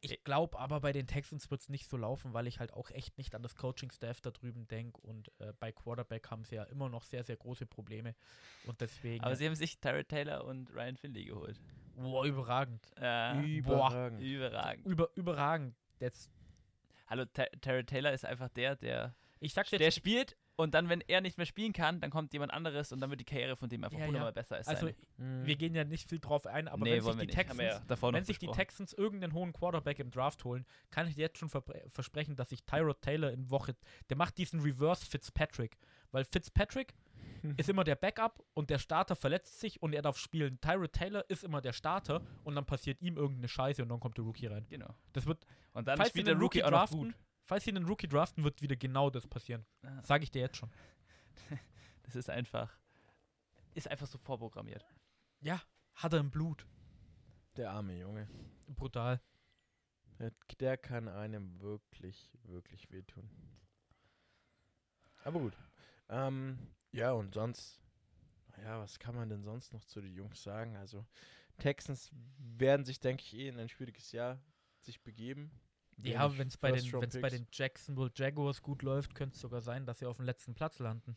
[0.00, 2.90] Ich glaube aber bei den Texans wird es nicht so laufen, weil ich halt auch
[2.90, 6.64] echt nicht an das Coaching-Staff da drüben denke und äh, bei Quarterback haben sie ja
[6.64, 8.14] immer noch sehr, sehr große Probleme
[8.66, 11.58] und deswegen, aber sie haben sich Tyrod Taylor und Ryan Finley geholt.
[11.96, 14.20] Boah, überragend, Äh, Überragend.
[14.22, 14.86] überragend.
[14.86, 15.74] Über, überragend.
[16.00, 16.30] Jetzt,
[17.08, 17.24] Hallo,
[17.60, 21.20] Tyrod Taylor ist einfach der, der, ich sag's der jetzt, spielt und dann, wenn er
[21.20, 23.84] nicht mehr spielen kann, dann kommt jemand anderes und dann wird die Karriere von dem
[23.84, 24.06] einfach Ja, ja.
[24.06, 24.86] hundertmal besser als also
[25.18, 25.46] seine.
[25.46, 28.24] Wir gehen ja nicht viel drauf ein, aber nee, wenn sich die Texans ja Wenn
[28.24, 28.46] sich die.
[28.48, 32.64] Texans irgendeinen hohen Quarterback im Draft holen, kann ich dir jetzt schon versprechen, dass sich
[32.64, 33.74] Tyrod Taylor in Woche,
[34.08, 35.76] der macht diesen Reverse Fitzpatrick,
[36.12, 36.94] weil Fitzpatrick
[37.56, 40.60] ist immer der Backup und der Starter verletzt sich und er darf spielen.
[40.60, 44.16] Tyrod Taylor ist immer der Starter und dann passiert ihm irgendeine Scheiße und dann kommt
[44.18, 44.66] der Rookie rein.
[44.68, 44.94] Genau.
[45.12, 47.14] Das wird, Und dann falls spielt sie der einen Rookie, Rookie auch noch draften, gut.
[47.44, 49.64] falls sie einen Rookie draften, wird wieder genau das passieren.
[49.82, 50.70] Ah, Sage ich dir jetzt schon.
[52.04, 52.70] Das ist einfach,
[53.72, 54.84] ist einfach so vorprogrammiert.
[55.40, 55.62] Ja,
[55.94, 56.66] hat er im Blut.
[57.56, 58.28] Der arme Junge.
[58.68, 59.22] Brutal.
[60.18, 63.30] Der, der kann einem wirklich, wirklich wehtun.
[65.24, 65.56] Aber gut.
[66.10, 66.58] Ähm,
[66.94, 67.80] ja, und sonst,
[68.56, 70.76] naja, was kann man denn sonst noch zu den Jungs sagen?
[70.76, 71.04] Also,
[71.58, 74.40] Texans werden sich, denke ich, eh in ein schwieriges Jahr
[74.80, 75.50] sich begeben.
[75.98, 76.90] Ja, wenn es bei, den-
[77.22, 80.54] bei den Jacksonville Jaguars gut läuft, könnte es sogar sein, dass sie auf dem letzten
[80.54, 81.16] Platz landen.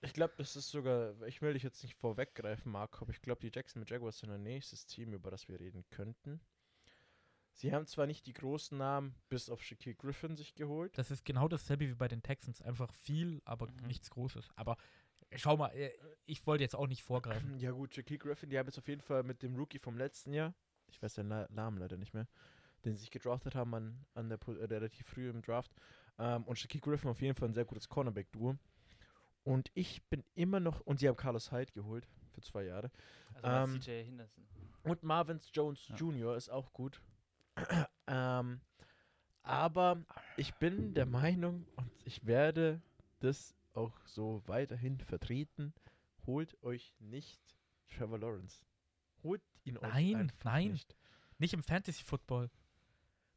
[0.00, 3.40] Ich glaube, das ist sogar, ich will dich jetzt nicht vorweggreifen, Marco, aber ich glaube,
[3.40, 6.40] die Jacksonville Jaguars sind ein nächstes Team, über das wir reden könnten.
[7.60, 10.96] Sie haben zwar nicht die großen Namen, bis auf Shaquille Griffin sich geholt.
[10.96, 12.62] Das ist genau dasselbe wie bei den Texans.
[12.62, 13.88] Einfach viel, aber Mhm.
[13.88, 14.48] nichts Großes.
[14.54, 14.76] Aber
[15.34, 15.90] schau mal, äh,
[16.24, 17.58] ich wollte jetzt auch nicht vorgreifen.
[17.60, 20.32] Ja gut, Shaquille Griffin, die haben jetzt auf jeden Fall mit dem Rookie vom letzten
[20.32, 20.54] Jahr,
[20.86, 22.28] ich weiß den Na- Namen leider nicht mehr,
[22.84, 25.72] den sie sich gedraftet haben an, an der, äh, relativ früh im Draft.
[26.16, 28.56] Ähm, und Shaquille Griffin auf jeden Fall ein sehr gutes Cornerback-Duo.
[29.42, 32.92] Und ich bin immer noch, und sie haben Carlos Hyde geholt für zwei Jahre.
[33.42, 34.46] Also ähm, CJ Henderson.
[34.84, 35.96] Und Marvin Jones Ja.
[35.96, 36.36] Jr.
[36.36, 37.00] ist auch gut.
[38.06, 38.60] Ähm,
[39.42, 40.04] aber
[40.36, 42.80] ich bin der Meinung, und ich werde
[43.20, 45.72] das auch so weiterhin vertreten,
[46.26, 47.40] holt euch nicht
[47.88, 48.62] Trevor Lawrence.
[49.22, 50.72] Holt ihn euch Nein, nein.
[50.72, 50.94] nicht.
[51.38, 52.50] Nicht im Fantasy Football.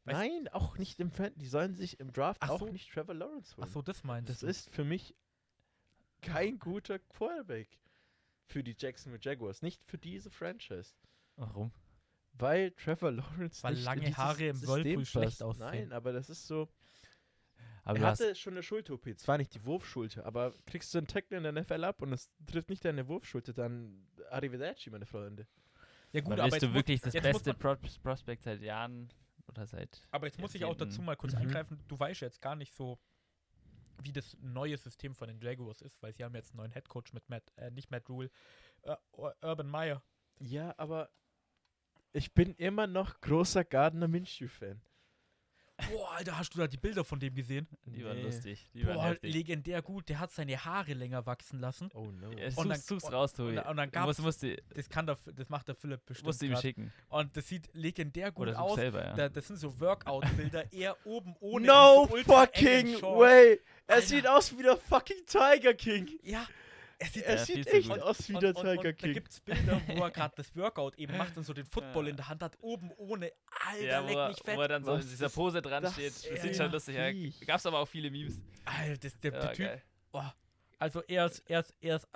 [0.06, 1.32] Weißt- Nein, auch nicht im Fan.
[1.36, 2.66] Die sollen sich im Draft Ach auch so.
[2.68, 3.68] nicht Trevor Lawrence holen.
[3.68, 4.48] Achso, das meinst das du.
[4.48, 5.16] ist für mich
[6.22, 7.80] kein guter Quarterback
[8.46, 9.62] für die Jacksonville Jaguars.
[9.62, 10.94] Nicht für diese Franchise.
[11.36, 11.72] Warum?
[12.34, 15.65] Weil Trevor Lawrence Weil nicht lange Haare im System Whirlpool schlecht aussehen.
[15.67, 16.70] Nein, aber das ist so.
[17.84, 19.17] Aber er hatte schon eine Schulter-OP.
[19.17, 22.30] Zwar nicht die Wurfschulter, aber kriegst du einen Tackle in der NFL ab und es
[22.46, 25.48] trifft nicht deine Wurfschulter, dann Arrivederci, meine Freunde.
[26.12, 28.62] Ja gut, dann aber bist jetzt, du muss, wirklich das beste man- Pro Prospect seit
[28.62, 29.10] Jahren
[29.48, 30.02] oder seit.
[30.12, 31.39] aber jetzt muss ich auch dazu mal kurz Mhm.
[31.39, 31.84] eingreifen.
[31.88, 33.00] Du weißt jetzt gar nicht so,
[34.04, 37.13] wie das neue System von den Jaguars ist, weil sie haben jetzt einen neuen Headcoach
[37.13, 38.30] mit Matt, äh, nicht Matt Rule,
[38.84, 40.04] äh, Ur- Urban Meyer.
[40.39, 41.10] Ja, aber
[42.13, 44.82] ich bin immer noch großer Gardner Minshew-Fan.
[45.89, 47.67] Boah, Alter, hast du da die Bilder von dem gesehen?
[47.86, 48.21] Die waren Nee.
[48.26, 48.69] lustig.
[48.71, 49.34] Die waren Boah, heftig.
[49.34, 50.10] legendär gut.
[50.10, 51.89] Der hat seine Haare länger wachsen lassen.
[51.95, 52.30] Oh no.
[52.34, 53.58] Ja, Und dann- such's und- raus, Tobi.
[53.58, 56.06] Und, und dann Du gab's, musst, musst, du, das kann der, das macht der Philipp
[56.06, 56.28] bestimmt.
[56.28, 56.62] musst du ihm grad.
[56.62, 56.93] schicken.
[57.10, 58.76] Und das sieht legendär gut aus.
[58.76, 59.13] selber, ja.
[59.15, 61.65] Da, das sind so Workout-Bilder, er oben ohne.
[61.65, 63.60] no so fucking way!
[63.88, 64.08] Er Alter.
[64.08, 66.08] sieht aus wie der fucking Tiger King.
[66.21, 66.45] Ja,
[67.02, 68.00] er sieht Er Ja, sieht echt gut.
[68.00, 69.14] aus wie der Tiger und da King.
[69.14, 72.10] gibt es Bilder, wo er gerade das Workout eben macht und so den Football Ja.
[72.12, 73.32] in der Hand hat, oben ohne.
[73.68, 74.60] Alter, Ja, wo leck er, mich wo fett.
[74.60, 76.08] er dann so in dieser Pose dran das steht.
[76.14, 77.12] Das für sieht schon lustig aus.
[77.12, 77.42] Viech?
[77.48, 78.40] Gab's aber auch viele Memes.
[78.66, 79.66] Alter, das, der, Ja, der Typ.
[79.66, 79.84] geil.
[80.80, 82.08] Also er ist, er ist, er ist.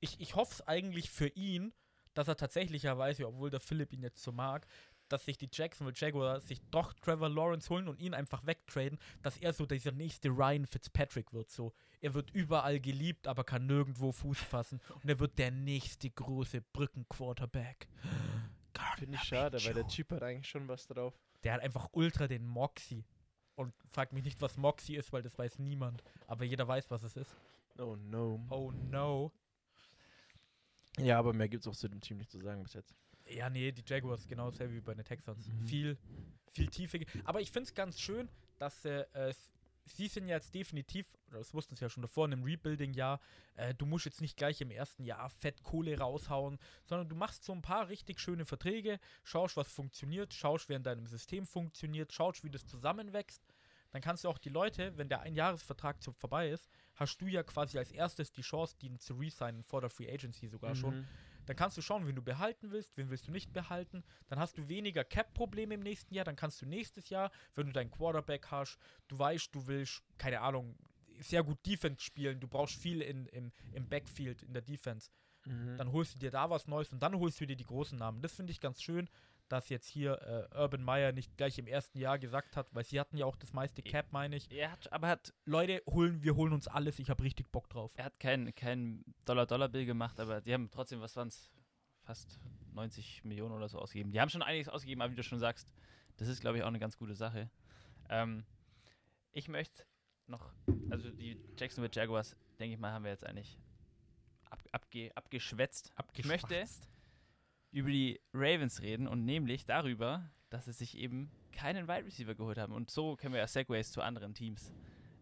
[0.00, 1.72] Ich, ich hoffe es eigentlich für ihn,
[2.14, 4.66] dass er tatsächlicherweise, obwohl der Philipp ihn jetzt so mag,
[5.12, 9.36] dass sich die Jacksonville Jaguars sich doch Trevor Lawrence holen und ihn einfach wegtraden, dass
[9.38, 11.50] er so dieser nächste Ryan Fitzpatrick wird.
[11.50, 16.10] So, er wird überall geliebt, aber kann nirgendwo Fuß fassen und er wird der nächste
[16.10, 17.88] große Brückenquarterback.
[18.98, 21.14] Finde ich schade, weil der Typ hat eigentlich schon was drauf.
[21.42, 23.04] Der hat einfach ultra den Moxie.
[23.56, 26.02] Und frag mich nicht, was Moxie ist, weil das weiß niemand.
[26.26, 27.36] Aber jeder weiß, was es ist.
[27.78, 28.40] Oh no.
[28.48, 29.32] Oh no.
[30.98, 32.94] Ja, aber mehr gibt es auch zu dem Team nicht zu sagen bis jetzt.
[33.30, 35.48] Ja, nee, die Jaguars genau dasselbe wie bei den Texans.
[35.48, 35.64] Mhm.
[35.66, 35.98] Viel,
[36.48, 36.98] viel Tiefe.
[36.98, 39.32] ge- Aber ich finde es ganz schön, dass äh,
[39.84, 43.20] sie sind ja jetzt definitiv, oder das wussten sie ja schon davor, in einem Rebuilding-Jahr,
[43.56, 47.44] äh, du musst jetzt nicht gleich im ersten Jahr fett Kohle raushauen, sondern du machst
[47.44, 52.12] so ein paar richtig schöne Verträge, schaust, was funktioniert, schaust, wer in deinem System funktioniert,
[52.12, 53.42] schaust, wie das zusammenwächst.
[53.92, 57.76] Dann kannst du auch die Leute, wenn der Einjahresvertrag vorbei ist, hast du ja quasi
[57.76, 60.94] als erstes die Chance, die zu resignen vor der Free Agency sogar schon.
[61.46, 64.04] Dann kannst du schauen, wen du behalten willst, wen willst du nicht behalten.
[64.28, 66.24] Dann hast du weniger Cap-Probleme im nächsten Jahr.
[66.24, 70.40] Dann kannst du nächstes Jahr, wenn du deinen Quarterback hast, du weißt, du willst, keine
[70.40, 70.76] Ahnung,
[71.18, 72.40] sehr gut Defense spielen.
[72.40, 75.10] Du brauchst viel in, im, im Backfield, in der Defense.
[75.44, 75.76] Mhm.
[75.76, 78.20] Dann holst du dir da was Neues und dann holst du dir die großen Namen.
[78.20, 79.08] Das finde ich ganz schön,
[79.50, 83.00] dass jetzt hier äh, Urban Meyer nicht gleich im ersten Jahr gesagt hat, weil sie
[83.00, 84.50] hatten ja auch das meiste Cap, meine ich.
[84.50, 87.92] Er hat, aber hat, Leute, holen, wir holen uns alles, ich habe richtig Bock drauf.
[87.96, 91.50] er hat keinen kein Dollar-Dollar-Bill gemacht, aber die haben trotzdem, was waren's?
[92.02, 92.40] Fast
[92.72, 94.10] 90 Millionen oder so ausgegeben.
[94.10, 95.70] Die haben schon einiges ausgegeben, aber wie du schon sagst,
[96.16, 97.50] das ist, glaube ich, auch eine ganz gute Sache.
[98.08, 98.44] Ähm,
[99.32, 99.84] ich möchte
[100.26, 100.52] noch,
[100.90, 103.58] also die Jacksonville Jaguars, denke ich mal, haben wir jetzt eigentlich
[104.48, 105.92] ab, abge, abgeschwätzt.
[106.14, 106.64] Ich möchte.
[107.72, 112.58] Über die Ravens reden und nämlich darüber, dass sie sich eben keinen Wide Receiver geholt
[112.58, 112.72] haben.
[112.72, 114.72] Und so können wir ja Segways zu anderen Teams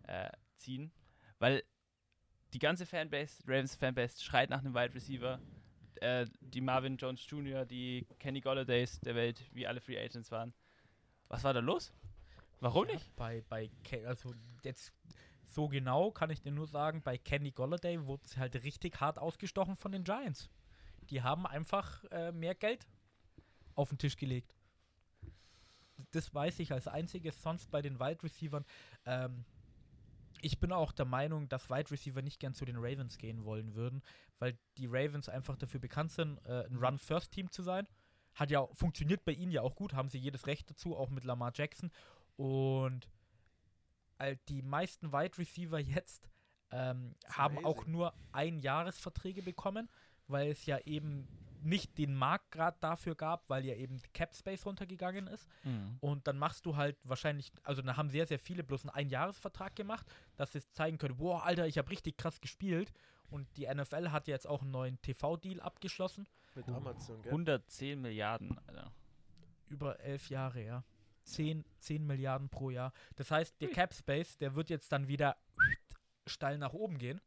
[0.04, 0.92] äh, ziehen,
[1.38, 1.62] weil
[2.54, 5.40] die ganze Fanbase, Ravens Fanbase, schreit nach einem Wide Receiver.
[5.96, 10.54] Äh, die Marvin Jones Jr., die Kenny Golladays der Welt, wie alle Free Agents waren.
[11.28, 11.92] Was war da los?
[12.60, 13.14] Warum Ja, nicht?
[13.16, 13.70] Bei, bei
[14.06, 14.32] also
[14.62, 14.92] jetzt
[15.44, 19.18] so genau kann ich dir nur sagen, bei Kenny Golladay wurde sie halt richtig hart
[19.18, 20.48] ausgestochen von den Giants.
[21.10, 22.86] Die haben einfach äh, mehr Geld
[23.74, 24.54] auf den Tisch gelegt.
[26.10, 28.64] Das weiß ich als einziges, sonst bei den Wide Receivern.
[29.04, 29.44] Ähm,
[30.40, 33.74] ich bin auch der Meinung, dass Wide Receiver nicht gern zu den Ravens gehen wollen
[33.74, 34.02] würden,
[34.38, 37.88] weil die Ravens einfach dafür bekannt sind, äh, ein Run-First-Team zu sein.
[38.34, 41.24] Hat ja funktioniert bei ihnen ja auch gut, haben sie jedes Recht dazu, auch mit
[41.24, 41.90] Lamar Jackson.
[42.36, 43.08] Und
[44.18, 46.28] all die meisten Wide Receiver jetzt
[46.70, 49.88] ähm, haben auch nur Einjahresverträge bekommen,
[50.28, 51.26] weil es ja eben
[51.62, 55.48] nicht den Markt gerade dafür gab, weil ja eben Cap Space runtergegangen ist.
[56.00, 59.74] Und dann machst du halt wahrscheinlich, also dann haben sehr, sehr viele bloß einen Einjahresvertrag
[59.74, 62.92] gemacht, dass sie zeigen können, boah, Alter, ich habe richtig krass gespielt.
[63.30, 66.26] Und die NFL hat jetzt auch einen neuen TV-Deal abgeschlossen.
[66.54, 67.32] Mit Amazon, gell?
[67.32, 68.90] 110 Milliarden, Alter.
[69.66, 70.84] Über elf Jahre, ja.
[71.24, 72.92] 10, 10 Milliarden pro Jahr.
[73.16, 73.70] Das heißt, der.
[73.70, 75.36] Cap Space, der wird jetzt dann wieder
[76.26, 77.20] steil nach oben gehen.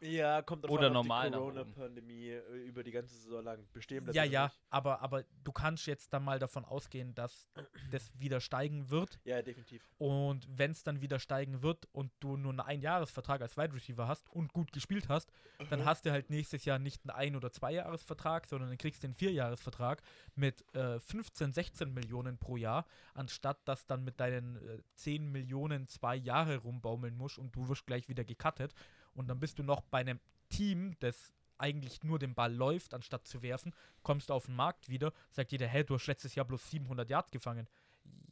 [0.00, 1.36] Ja, kommt drauf Oder an, normal die.
[1.36, 4.14] Corona-Pandemie äh, über die ganze Saison lang bestehen bleibt.
[4.14, 7.50] Ja, ja, aber, aber du kannst jetzt dann mal davon ausgehen, dass
[7.90, 9.18] das wieder steigen wird.
[9.24, 9.82] Ja, definitiv.
[9.98, 14.06] Und wenn es dann wieder steigen wird und du nur einen Einjahresvertrag als Wide Receiver
[14.06, 15.32] hast und gut gespielt hast,
[15.70, 19.08] dann hast du halt nächstes Jahr nicht einen Ein- oder Zweijahresvertrag, sondern dann kriegst du
[19.08, 20.00] einen Vierjahresvertrag
[20.36, 25.88] mit äh, 15, 16 Millionen pro Jahr, anstatt dass dann mit deinen äh, 10 Millionen
[25.88, 28.74] zwei Jahre rumbaumeln musst und du wirst gleich wieder gecuttet.
[29.18, 33.26] Und dann bist du noch bei einem Team, das eigentlich nur den Ball läuft, anstatt
[33.26, 36.46] zu werfen, kommst du auf den Markt wieder, sagt jeder, hey, du hast letztes Jahr
[36.46, 37.68] bloß 700 Yards gefangen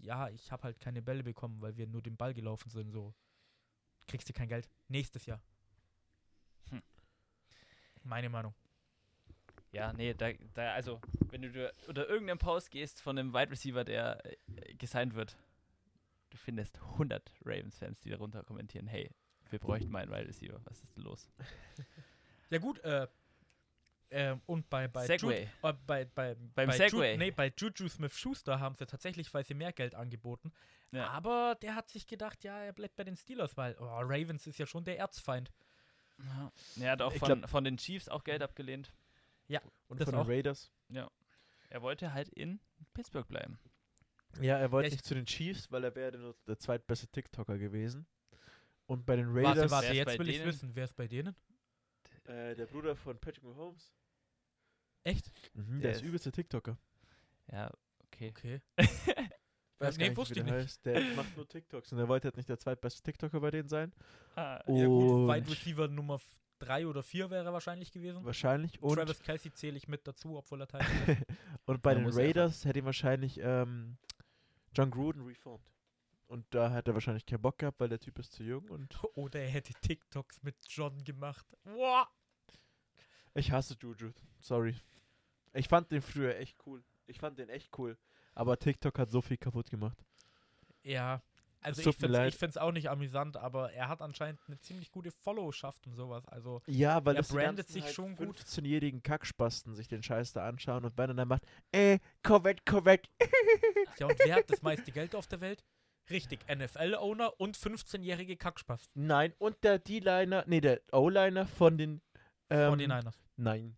[0.00, 2.90] ja, ich habe halt keine Bälle bekommen, weil wir nur den Ball gelaufen sind.
[2.90, 3.14] So,
[4.06, 4.68] kriegst du kein Geld.
[4.88, 5.42] Nächstes Jahr.
[6.70, 6.82] Hm.
[8.02, 8.54] Meine Meinung.
[9.72, 13.84] Ja, nee, da, da, also, wenn du unter irgendeinem Post gehst von einem Wide Receiver,
[13.84, 15.36] der äh, gesigned wird,
[16.30, 19.10] du findest 100 Ravens-Fans, die darunter kommentieren, hey,
[19.50, 21.28] wir bräuchten mal einen Wide Receiver, was ist denn los?
[22.48, 23.08] Ja gut, äh,
[24.10, 25.48] ähm, und bei, bei, Segway.
[25.62, 27.12] Jude, äh, bei, bei, Beim bei Segway.
[27.14, 30.52] Jude, nee, bei Juju Smith-Schuster haben sie tatsächlich weil sie mehr Geld angeboten.
[30.92, 31.08] Ja.
[31.08, 34.58] Aber der hat sich gedacht, ja, er bleibt bei den Steelers, weil oh, Ravens ist
[34.58, 35.52] ja schon der Erzfeind.
[36.18, 36.52] Ja.
[36.80, 38.92] Er hat auch von, von den Chiefs auch Geld abgelehnt.
[39.88, 40.28] Und Das von den auch.
[40.28, 40.70] Raiders.
[41.68, 42.60] Er wollte halt in
[42.94, 43.58] Pittsburgh bleiben.
[44.40, 47.08] Ja, er wollte Ja, ich- nicht zu den Chiefs, weil er wäre nur der zweitbeste
[47.08, 48.06] TikToker gewesen.
[48.86, 50.48] Und bei den Warte, Raiders, warte, Wer ist jetzt bei will ich denen?
[50.48, 51.34] wissen, wer ist bei denen?
[52.24, 53.92] äh, der Bruder von Patrick Mahomes.
[55.04, 55.30] Echt?
[55.54, 56.76] Mhm, Der der ist ist- übelster TikToker.
[57.52, 57.70] Ja,
[58.06, 58.30] okay.
[58.30, 58.60] Okay.
[59.78, 60.64] Weiß nee, nicht, wusste ich der nicht.
[60.64, 60.86] heißt.
[60.86, 63.92] Der macht nur TikToks und er wollte halt nicht der zweitbeste TikToker bei denen sein.
[64.34, 66.18] Ah, Ja gut, Und Wide Receiver Nummer
[66.60, 68.24] 3 oder 4 wäre er wahrscheinlich gewesen.
[68.24, 68.80] wahrscheinlich.
[68.82, 70.80] Und, Travis Kelsey zähle ich mit dazu, obwohl er Teil
[71.66, 73.98] und bei Da den er Raiders hätte ihn wahrscheinlich ähm,
[74.74, 75.70] John Gruden reformed.
[76.26, 78.98] Und da hat er wahrscheinlich keinen Bock gehabt, weil der Typ ist zu jung und
[79.14, 81.46] Oder er hätte TikToks mit John gemacht.
[81.64, 82.06] Wow.
[83.34, 84.12] ich hasse Juju.
[84.40, 84.74] Sorry.
[85.52, 86.82] Ich fand den früher echt cool.
[87.06, 87.96] Ich fand den echt cool.
[88.34, 90.04] Aber TikTok hat so viel kaputt gemacht.
[90.82, 91.22] Ja,
[91.66, 95.84] also ich finde es auch nicht amüsant, aber er hat anscheinend eine ziemlich gute Followschaft
[95.86, 96.24] und sowas.
[96.28, 98.38] Also Ja, weil Er brandet sich halt schon gut.
[98.38, 103.10] 15-jährigen Kackspasten sich den Scheiß da anschauen und wenn er dann macht, äh, korrekt, korrekt.
[103.98, 105.64] Ja, und wer hat das meiste Geld auf der Welt?
[106.10, 112.00] Richtig, NFL-Owner und 15-jährige Kackspaß Nein, und der D-Liner, nee, der O-Liner von den
[112.50, 113.18] ähm, von den Niners.
[113.36, 113.76] Nein.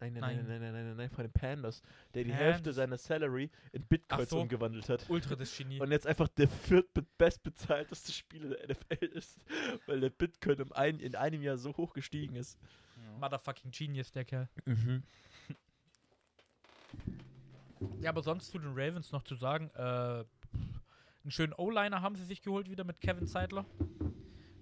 [0.00, 0.46] Nein, nein, nein, Nein.
[0.46, 1.82] nein, nein, nein, nein, nein, von den Pandas,
[2.14, 2.46] der die Pandas.
[2.46, 4.40] Hälfte seiner Salary in Bitcoins so.
[4.40, 5.04] umgewandelt hat.
[5.10, 5.78] Ultra das Genie.
[5.78, 9.44] Und jetzt einfach der viertbestbezahlteste Spieler der NFL ist,
[9.86, 12.58] weil der Bitcoin im ein, in einem Jahr so hoch gestiegen ist.
[13.18, 14.48] Motherfucking Genius, der Kerl.
[18.00, 20.24] Ja, aber sonst zu den Ravens noch zu sagen, äh,
[21.22, 23.66] einen schönen O-Liner haben sie sich geholt wieder mit Kevin Seidler.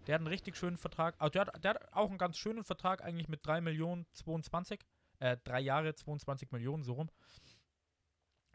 [0.07, 1.14] Der hat einen richtig schönen Vertrag.
[1.18, 4.81] Also der hat, der hat auch einen ganz schönen Vertrag, eigentlich mit 3 Millionen 22.
[5.21, 7.11] Äh, drei Jahre 22 Millionen, so rum.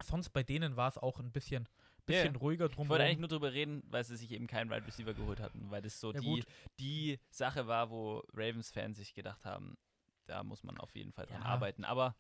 [0.03, 1.67] Sonst bei denen war es auch ein bisschen,
[2.05, 3.01] bisschen ruhiger Ich wollte drumherum.
[3.05, 5.99] eigentlich nur drüber reden, weil sie sich eben keinen Wide Receiver geholt hatten, weil das
[5.99, 6.45] so Ja, die, gut.
[6.79, 9.77] die Sache war, wo Ravens-Fans sich gedacht haben,
[10.25, 11.47] da muss man auf jeden Fall dran Ja.
[11.47, 11.83] arbeiten.
[11.85, 12.15] Aber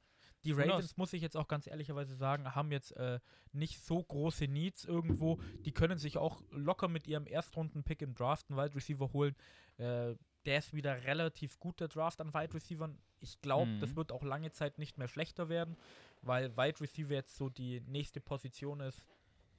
[0.45, 0.67] Die knows?
[0.69, 3.19] Ravens, muss ich jetzt auch ganz ehrlicherweise sagen, haben jetzt äh,
[3.51, 5.39] nicht so große Needs irgendwo.
[5.65, 9.35] Die können sich auch locker mit ihrem Erstrunden-Pick im Draft einen Wide Receiver holen.
[9.77, 12.97] Äh, der ist wieder relativ gut, der Draft an Wide Receivern.
[13.21, 13.79] Ich glaube, Mhm.
[13.79, 15.77] das wird auch lange Zeit nicht mehr schlechter werden,
[16.21, 19.05] weil Wide Receiver jetzt so die nächste Position ist,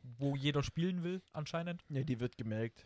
[0.02, 1.82] wo jeder spielen will, anscheinend.
[1.88, 2.84] Ja, die wird gemerkt.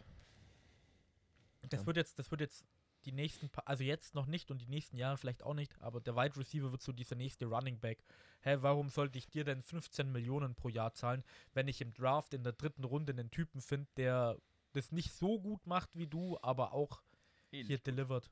[1.69, 1.87] Das Ja.
[1.87, 2.65] wird jetzt, das wird jetzt
[3.05, 6.01] die nächsten, pa also jetzt noch nicht und die nächsten Jahre vielleicht auch nicht, aber
[6.01, 8.03] der Wide Receiver wird so dieser nächste Running Back.
[8.41, 12.35] Hä, warum sollte ich dir denn 15 Millionen pro Jahr zahlen, wenn ich im Draft
[12.35, 14.39] in der dritten Runde einen Typen finde, der
[14.73, 17.03] das nicht so gut macht wie du, aber auch
[17.51, 18.31] hier delivert.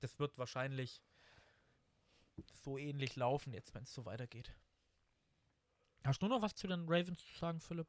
[0.00, 1.02] Das wird wahrscheinlich
[2.52, 4.52] so ähnlich laufen jetzt, wenn es so weitergeht.
[6.04, 7.88] Hast du noch was zu den Ravens zu sagen, Philipp?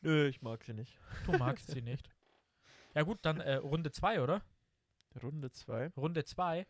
[0.00, 0.98] Nö, ich mag sie nicht.
[1.26, 2.08] Du magst sie nicht.
[2.94, 4.42] Ja gut, dann äh, Runde 2, oder?
[5.22, 5.92] Runde 2.
[5.96, 6.66] Runde 2,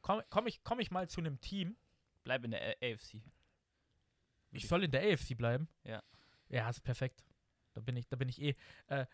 [0.00, 1.76] komme komm ich, komm ich mal zu einem Team.
[2.24, 3.22] bleib in der AFC.
[4.52, 5.68] Ich soll in der AFC bleiben.
[5.84, 6.02] Ja.
[6.48, 7.24] Ja, ist perfekt.
[7.74, 8.54] Da bin ich, da bin ich eh.
[8.88, 9.06] Äh,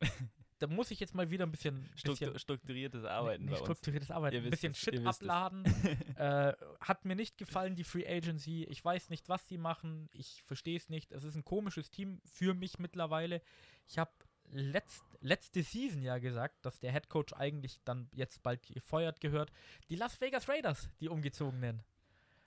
[0.58, 3.60] da muss ich jetzt mal wieder ein bisschen, Struktur, bisschen strukturiertes Arbeiten bei uns.
[3.60, 5.64] strukturiertes Arbeiten, Ihr ein bisschen es, Shit abladen.
[6.16, 8.64] äh, hat mir nicht gefallen, die Free Agency.
[8.64, 10.08] Ich weiß nicht, was sie machen.
[10.12, 11.12] Ich verstehe es nicht.
[11.12, 13.40] Es ist ein komisches Team für mich mittlerweile.
[13.86, 14.12] Ich habe
[14.50, 19.50] letzt, letzte Season ja gesagt, dass der Head Coach eigentlich dann jetzt bald gefeuert gehört.
[19.88, 21.82] Die Las Vegas Raiders, die umgezogenen.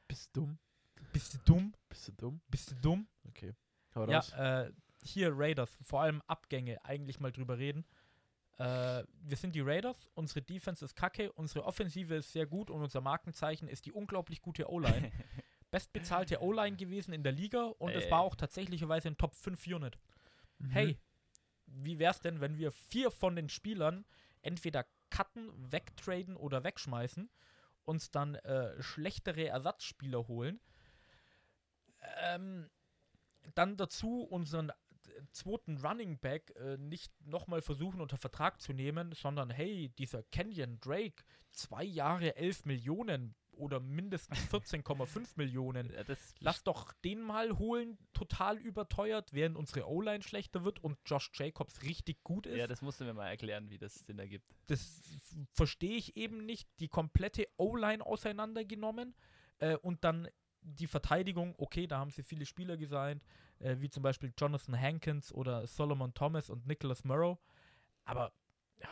[0.08, 0.60] Bist du dumm?
[1.14, 1.74] Bist du dumm?
[1.90, 2.42] Bist du dumm?
[2.48, 3.08] Bist du dumm?
[3.28, 3.54] Okay.
[3.96, 4.34] Hau Ja, raus.
[4.34, 4.72] äh,
[5.04, 7.86] hier Raiders, vor allem Abgänge, eigentlich mal drüber reden.
[8.58, 12.82] Äh, wir sind die Raiders, unsere Defense ist kacke, unsere Offensive ist sehr gut und
[12.84, 15.12] unser Markenzeichen ist die unglaublich gute O-Line.
[15.72, 18.12] Bestbezahlte O-Line gewesen in der Liga und es Ey.
[18.12, 19.98] war auch tatsächlicherweise ein Top 5 Unit.
[20.60, 20.70] Mhm.
[20.70, 21.00] Hey,
[21.74, 24.06] wie wär's denn, wenn wir vier von den Spielern
[24.42, 27.30] entweder cutten, wegtraden oder wegschmeißen,
[27.86, 30.60] uns dann äh, schlechtere Ersatzspieler holen,
[32.22, 32.70] ähm,
[33.56, 34.74] dann dazu unseren äh,
[35.32, 40.80] zweiten Running Back äh, nicht nochmal versuchen unter Vertrag zu nehmen, sondern hey, dieser Kenyon
[40.80, 45.94] Drake, zwei Jahre 11 Millionen, oder mindestens 14,5 Millionen.
[46.08, 51.32] Das Lass doch den mal holen, total überteuert, während unsere O-Line schlechter wird und Josh
[51.34, 52.58] Jacobs richtig gut ist.
[52.58, 54.46] ja, das musst du mir mal erklären, wie das Sinn ergibt.
[54.68, 55.02] das
[55.52, 56.68] verstehe ich eben nicht.
[56.80, 59.16] Die komplette O-Line auseinandergenommen
[59.60, 60.28] äh, und dann
[60.64, 63.24] die Verteidigung, okay, da haben sie viele Spieler gesigned,
[63.60, 67.40] äh, wie zum Beispiel Jonathan Hankins oder Solomon Thomas und Nicholas Murrow.
[68.06, 68.32] Aber,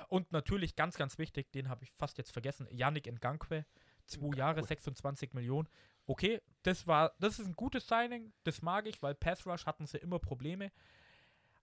[0.08, 3.66] und natürlich ganz, ganz wichtig, den habe ich fast jetzt vergessen, Yannick Ngakwe,
[4.10, 5.70] zwei Jahre, 26 Millionen.
[6.06, 9.86] Okay, das war, das ist ein gutes Signing, das mag ich, weil Pass Rush hatten
[9.86, 10.72] sie immer Probleme.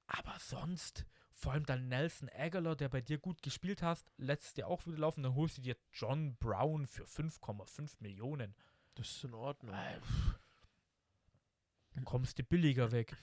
[0.07, 4.69] Aber sonst, vor allem dann Nelson Aguilar, der bei dir gut gespielt hast, letztes Jahr
[4.69, 8.55] auch wieder laufen, dann holst du dir John Brown für 5,5 Millionen.
[8.95, 9.75] Das ist in Ordnung.
[9.75, 9.99] Äh,
[12.05, 13.17] Kommst du billiger weg.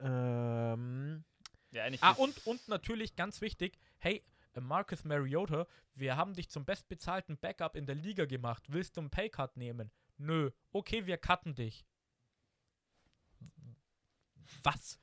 [0.00, 1.24] Ähm,
[1.72, 4.22] Ja, eigentlich Ah, und, und natürlich ganz wichtig, hey,
[4.60, 8.64] Marcus Mariota, wir haben dich zum bestbezahlten Backup in der Liga gemacht.
[8.68, 9.90] Willst du einen Paycut nehmen?
[10.16, 10.50] Nö.
[10.72, 11.84] Okay, wir cutten dich.
[14.62, 14.98] Was?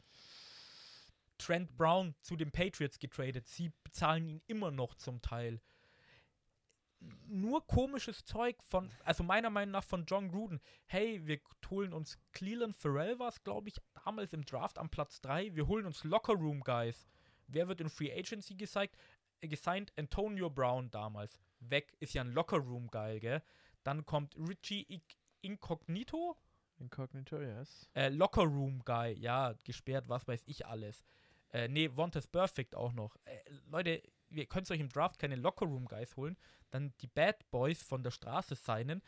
[1.37, 3.47] Trent Brown zu den Patriots getradet.
[3.47, 5.59] Sie bezahlen ihn immer noch zum Teil.
[7.25, 10.61] Nur komisches Zeug von, also meiner Meinung nach von John Gruden.
[10.85, 15.19] Hey, wir holen uns Cleveland Farrell, war es, glaube ich, damals im Draft am Platz
[15.21, 15.55] 3.
[15.55, 17.07] Wir holen uns Locker Room Guys.
[17.47, 18.99] Wer wird in Free Agency gezeigt, äh,
[19.47, 19.91] gesigned?
[19.97, 21.39] Antonio Brown damals.
[21.60, 23.41] Weg, ist ja ein Locker Room Guy, gell?
[23.84, 26.38] Dann kommt Richie Ic- Incognito,
[26.77, 27.89] Incognito, yes.
[27.93, 31.04] äh, Locker Room Guy, ja, gesperrt, was weiß ich alles.
[31.49, 33.15] Äh, nee, Vontaze Perfect auch noch.
[33.25, 36.38] Äh, Leute, ihr könnt euch im Draft keine Locker Room Guys holen,
[36.69, 39.01] dann die Bad Boys von der Straße signen,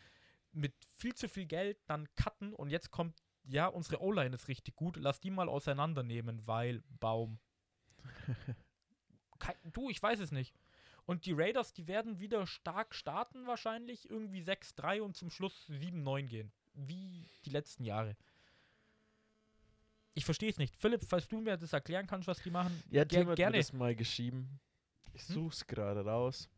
[0.52, 4.76] mit viel zu viel Geld dann cutten und jetzt kommt, ja, unsere O-Line ist richtig
[4.76, 7.40] gut, lass die mal auseinandernehmen, weil Baum.
[9.44, 10.54] Kein, du, ich weiß es nicht.
[11.06, 16.24] Und die Raiders, die werden wieder stark starten wahrscheinlich, irgendwie 6-3 und zum Schluss 7-9
[16.28, 16.52] gehen.
[16.76, 18.16] Wie die letzten Jahre.
[20.14, 20.76] Ich verstehe es nicht.
[20.78, 23.58] Philipp, falls du mir das erklären kannst, was die machen, Ja, ger Tim hat gerne.
[23.58, 24.60] mir das mal geschrieben.
[25.14, 25.36] Ich Hm?
[25.36, 26.50] such's gerade raus.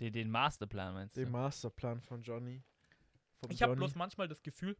[0.00, 1.20] Den, den Masterplan meinst du?
[1.20, 2.62] Den Masterplan von Johnny.
[3.40, 4.76] Vom Ich habe bloß manchmal das Gefühl,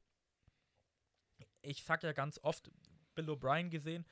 [1.62, 2.70] ich sag ja ganz oft,
[3.14, 4.06] Bill O'Brien gesehen,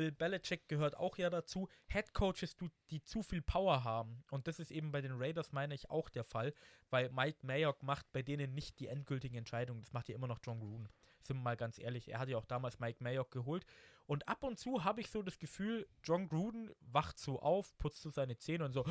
[0.00, 2.56] Bill Belichick gehört auch ja dazu, Head Coaches,
[2.90, 4.24] die zu viel Power haben.
[4.30, 6.54] Und das ist eben bei den Raiders, meine ich, auch der Fall,
[6.88, 9.82] weil Mike Mayock macht bei denen nicht die endgültigen Entscheidungen.
[9.82, 10.88] Das macht ja immer noch John Gruden.
[11.22, 13.66] Sind wir mal ganz ehrlich, er hat ja auch damals Mike Mayock geholt.
[14.06, 18.00] Und ab und zu habe ich so das Gefühl, John Gruden wacht so auf, putzt
[18.00, 18.86] so seine Zähne und so,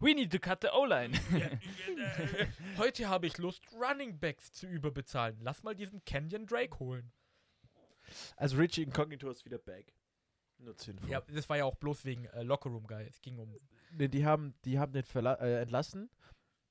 [0.00, 1.18] We need to cut the O-Line.
[2.76, 5.38] Heute habe ich Lust, Running Backs zu überbezahlen.
[5.40, 7.10] Lass mal diesen Kenyon Drake holen.
[8.36, 9.94] Also Richie Incognito ist wieder back.
[10.58, 13.04] Nur 10 Ja, das war ja auch bloß wegen äh, Lockerroom Guy.
[13.04, 13.56] Es ging um.
[13.92, 16.10] Nee, die haben, die haben den verla äh, entlassen,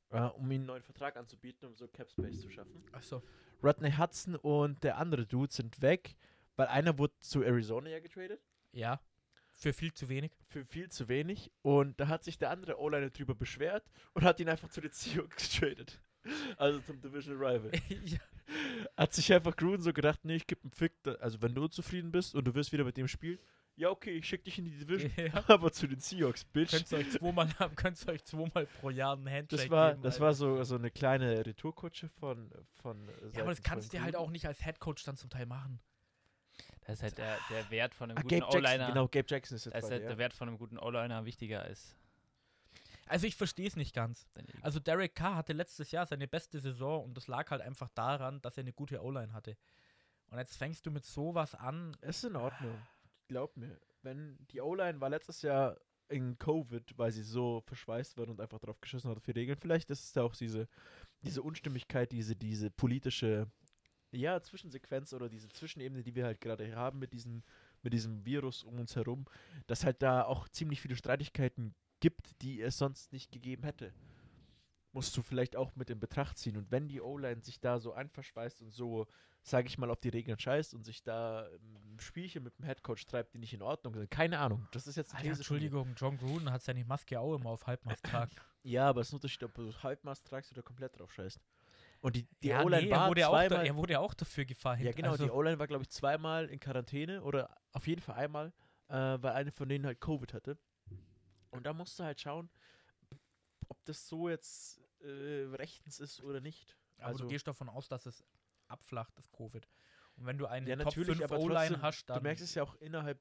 [0.09, 2.83] äh, um ihm einen neuen Vertrag anzubieten, um so Cap Space zu schaffen.
[2.91, 3.21] Achso.
[3.61, 6.15] Rodney Hudson und der andere Dude sind weg,
[6.55, 8.41] weil einer wurde zu Arizona ja getradet.
[8.71, 9.01] Ja.
[9.51, 10.31] Für viel zu wenig.
[10.47, 11.51] Für viel zu wenig.
[11.61, 14.91] Und da hat sich der andere O-Liner drüber beschwert und hat ihn einfach zu den
[14.93, 16.01] Seahawks getradet.
[16.57, 17.71] Also zum Division Rival.
[18.05, 18.19] ja.
[18.95, 22.11] Hat sich einfach Gruden so gedacht, nee, ich gebe einen Fick, also wenn du zufrieden
[22.11, 23.39] bist und du wirst wieder mit dem spielen,
[23.75, 25.43] ja okay, ich schick dich in die Division, ja.
[25.47, 26.69] aber zu den Seahawks, Bitch.
[26.71, 30.13] Könnt ihr euch zweimal, könnt euch zweimal pro Jahr einen Handshake Das war, geben, das
[30.15, 30.25] Alter.
[30.25, 32.51] war so, so eine kleine Retourkutsche von,
[32.83, 34.27] von Ja, aber das kannst du halt Gruden.
[34.27, 35.79] auch nicht als Headcoach dann zum Teil machen.
[36.85, 38.87] Das ist halt der, der Wert von einem Ah, guten O-Liner.
[38.89, 40.07] genau, Gabe Jackson ist jetzt Da ist halt dir.
[40.09, 41.95] der Wert von einem guten O-Liner wichtiger als
[43.07, 44.27] Also ich verstehe es nicht ganz.
[44.61, 48.41] Also Derek Carr hatte letztes Jahr seine beste Saison und das lag halt einfach daran,
[48.41, 49.57] dass er eine gute O-Line hatte.
[50.27, 51.95] Und jetzt fängst du mit sowas an.
[52.01, 52.75] Ist in Ordnung.
[53.27, 53.79] Glaub mir.
[54.01, 55.77] Wenn die O-Line war letztes Jahr
[56.09, 59.57] in Covid, weil sie so verschweißt wird und einfach drauf geschissen hat für Regeln.
[59.59, 60.67] Vielleicht ist es auch diese,
[61.23, 63.47] diese Unstimmigkeit, diese, diese politische
[64.11, 67.43] ja, Zwischensequenz oder diese Zwischenebene, die wir halt gerade haben mit diesem,
[67.81, 69.25] mit diesem Virus um uns herum,
[69.67, 73.93] dass halt da auch ziemlich viele Streitigkeiten gibt, die es sonst nicht gegeben hätte.
[74.91, 76.57] Musst du vielleicht auch mit in Betracht ziehen.
[76.57, 79.07] Und wenn die O-Line sich da so einverschweißt und so,
[79.41, 83.05] sage ich mal, auf die Regeln scheißt und sich da ähm, Spielchen mit dem Headcoach
[83.07, 84.67] treibt, die nicht in Ordnung sind, keine Ahnung.
[84.73, 85.37] Das ist jetzt eine Alter.
[85.37, 88.31] Entschuldigung, John Gruden hat seine Maske auch immer auf Halbmast tragen.
[88.65, 91.37] Ja, aber es ist ein Unterschied, ob du Halbmast tragst oder komplett drauf scheißt.
[91.99, 93.65] Und die, die ja, O-Line nee, war er wurde, auch da, zweimal...
[93.65, 94.83] er wurde auch dafür gefeiert.
[94.83, 98.15] ja, genau, also, die O-Line war, glaube ich, zweimal in Quarantäne oder auf jeden Fall
[98.15, 98.53] einmal,
[98.87, 100.57] äh, weil eine von denen halt Covid hatte.
[101.53, 102.49] Und da musst du halt schauen,
[103.67, 106.77] ob das so jetzt äh, rechtens ist oder nicht.
[106.97, 108.23] aber also- du gehst davon aus, dass es
[108.67, 109.67] abflacht, das Covid.
[110.15, 112.17] Und wenn du eine Ja, Top natürlich, 5 aber O-Line hast, dann.
[112.17, 113.19] Du merkst es ja auch innerhalb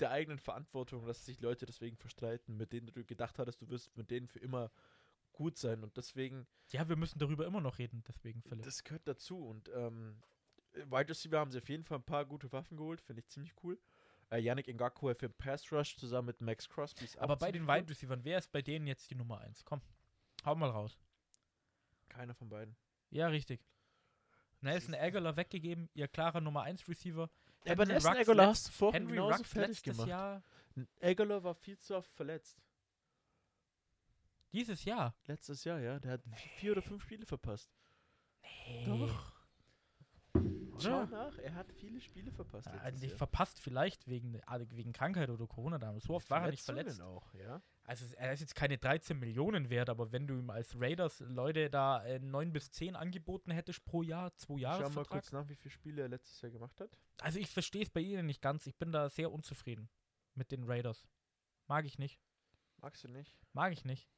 [0.00, 3.96] der eigenen Verantwortung, dass sich Leute deswegen verstreiten, mit denen du gedacht hattest, du wirst
[3.96, 4.70] mit denen für immer
[5.32, 8.64] gut sein und deswegen, Ja, wir müssen darüber immer noch reden, deswegen, Philipp.
[8.64, 10.22] das gehört dazu und ähm,
[10.72, 13.52] Wide Receiver haben sie auf jeden Fall ein paar gute Waffen geholt, finde ich ziemlich
[13.62, 13.78] cool.
[14.30, 17.66] Äh, Yannick Ngakwe für den Pass Rush zusammen mit Max Crosby ist Aber bei den
[17.66, 17.88] Wide.
[17.88, 19.64] Receivers, wer ist bei denen jetzt die Nummer 1?
[19.64, 19.80] Komm,
[20.44, 20.98] hau mal raus.
[22.08, 22.76] Keiner von beiden.
[23.10, 23.64] Ja, richtig.
[24.60, 27.30] Nelson Aguilar weggegeben, ihr klarer Nummer 1 Receiver.
[27.64, 30.08] Ja, aber Nelson Aguilar hast du vorhin Henry genauso Ruggs fertig gemacht.
[30.08, 30.42] Jahr,
[31.00, 32.60] Aguilar war viel zu oft verletzt.
[34.52, 35.14] dieses Jahr.
[35.26, 36.00] Letztes Jahr, ja.
[36.00, 36.22] Der hat
[36.56, 37.70] vier oder fünf Spiele verpasst.
[38.86, 39.35] Doch.
[40.80, 41.06] Schau Oder?
[41.06, 42.66] nach, er hat viele Spiele verpasst.
[42.66, 43.16] Ja, Also Jahr.
[43.16, 46.04] verpasst vielleicht wegen, ah, wegen Krankheit oder Corona damals.
[46.04, 47.00] So oft war er nicht verletzt.
[47.00, 47.62] auch, ja.
[47.84, 51.70] Also er ist jetzt keine 13 Millionen wert, aber wenn du ihm als Raiders Leute
[51.70, 55.48] da äh, 9 bis 10 angeboten hättest pro Jahr, zwei Schau Jahre mal kurz nach,
[55.48, 56.90] wie viele Spiele er letztes Jahr gemacht hat.
[57.20, 58.66] Also ich verstehe es bei ihnen nicht ganz.
[58.66, 59.88] Ich bin da sehr unzufrieden
[60.34, 61.06] mit den Raiders.
[61.68, 62.20] Mag ich nicht.
[62.78, 63.34] Magst du nicht?
[63.52, 64.08] Mag ich nicht.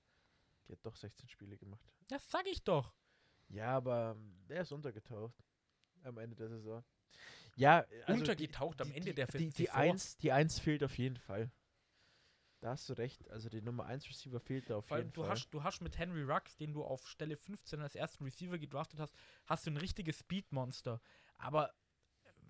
[0.66, 1.92] Die hat doch 16 Spiele gemacht.
[2.08, 2.94] Das sag ich doch.
[3.48, 5.34] Ja, aber ähm, der ist untergetaucht.
[6.04, 6.84] Am Ende der Saison.
[7.56, 9.70] Ja, also Untergetaucht am die, Ende die, der die, die.
[9.70, 11.50] Eins, die Eins fehlt auf jeden Fall.
[12.60, 13.28] Da hast du recht.
[13.30, 15.30] Also die Nummer 1 Receiver fehlt da auf allem, jeden du Fall.
[15.30, 18.98] hast, du hast mit Henry Ruggs, den du auf Stelle 15 als ersten Receiver gedraftet
[19.00, 19.14] hast,
[19.46, 21.00] hast du ein richtiges Speedmonster.
[21.36, 21.72] Aber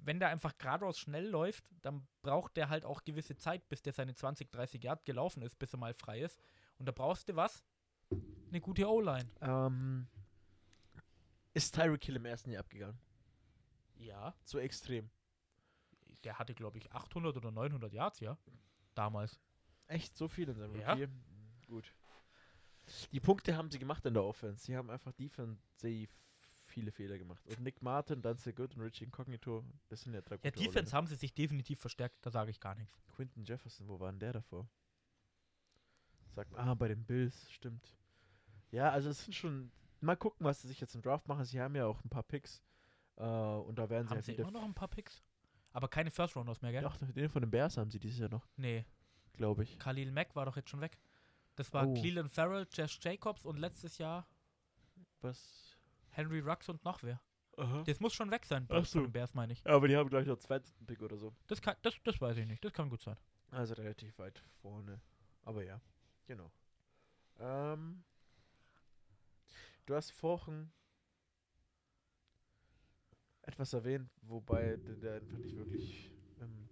[0.01, 3.92] wenn der einfach geradeaus schnell läuft, dann braucht der halt auch gewisse Zeit, bis der
[3.92, 6.40] seine 20, 30 Yard gelaufen ist, bis er mal frei ist.
[6.78, 7.64] Und da brauchst du was?
[8.49, 9.28] Eine gute O-Line.
[9.42, 10.07] ähm,
[11.53, 12.99] ist Tyreek Hill im ersten Jahr abgegangen.
[13.99, 14.34] Ja.
[14.44, 15.11] So extrem.
[16.24, 18.36] Der hatte, glaube ich, 800 oder 900 Yards, ja.
[18.94, 19.38] Damals.
[19.86, 20.92] Echt so viel in seinem Ja.
[20.92, 21.09] Rookie?
[21.66, 21.94] Gut.
[23.12, 24.64] Die Punkte haben sie gemacht in der Offense.
[24.64, 26.11] Sie haben einfach defensiv
[26.64, 27.44] viele Fehler gemacht.
[27.46, 31.07] Und Nick Martin, Danzel Good und Richie Incognito, das sind ja drei Ja, Defense haben
[31.07, 33.03] sie sich definitiv verstärkt, da sage ich gar nichts.
[33.09, 34.68] Quinton Jefferson, wo war denn der davor?
[36.34, 37.96] Sagt ah, bei den Bills, stimmt.
[38.70, 39.72] Ja, also es sind schon.
[40.01, 41.44] Mal gucken, was sie sich jetzt im Draft machen.
[41.44, 42.62] Sie haben ja auch ein paar Picks.
[43.18, 44.42] Äh, und da werden sie Haben halt sie wieder.
[44.44, 45.22] immer noch ein paar Picks?
[45.72, 46.82] Aber keine First Rounders mehr, gell?
[46.82, 48.84] Doch, den von den Bears haben sie dieses Jahr noch, Nee,
[49.34, 49.78] glaube ich.
[49.78, 50.98] Khalil Mack war doch jetzt schon weg.
[51.56, 51.94] Das war Oh.
[51.94, 54.26] Cleveland Farrell, Jess Jacobs und letztes Jahr
[55.20, 55.76] Was?
[56.10, 57.20] Henry Ruggs und noch wer.
[57.56, 57.82] Aha.
[57.84, 59.00] Das muss schon weg sein, Ach bei so.
[59.00, 59.66] von den Bears, meine ich.
[59.66, 61.34] Aber die haben gleich noch zweiten Pick oder so.
[61.48, 63.16] Das, kann, das, das weiß ich nicht, das kann gut sein.
[63.50, 65.00] Also relativ weit vorne.
[65.42, 65.80] Aber ja,
[66.26, 66.52] genau.
[67.40, 68.04] Ähm,
[69.86, 70.70] du hast vorhin
[73.49, 76.68] etwas erwähnt, wobei der, einfach nicht wirklich ähm,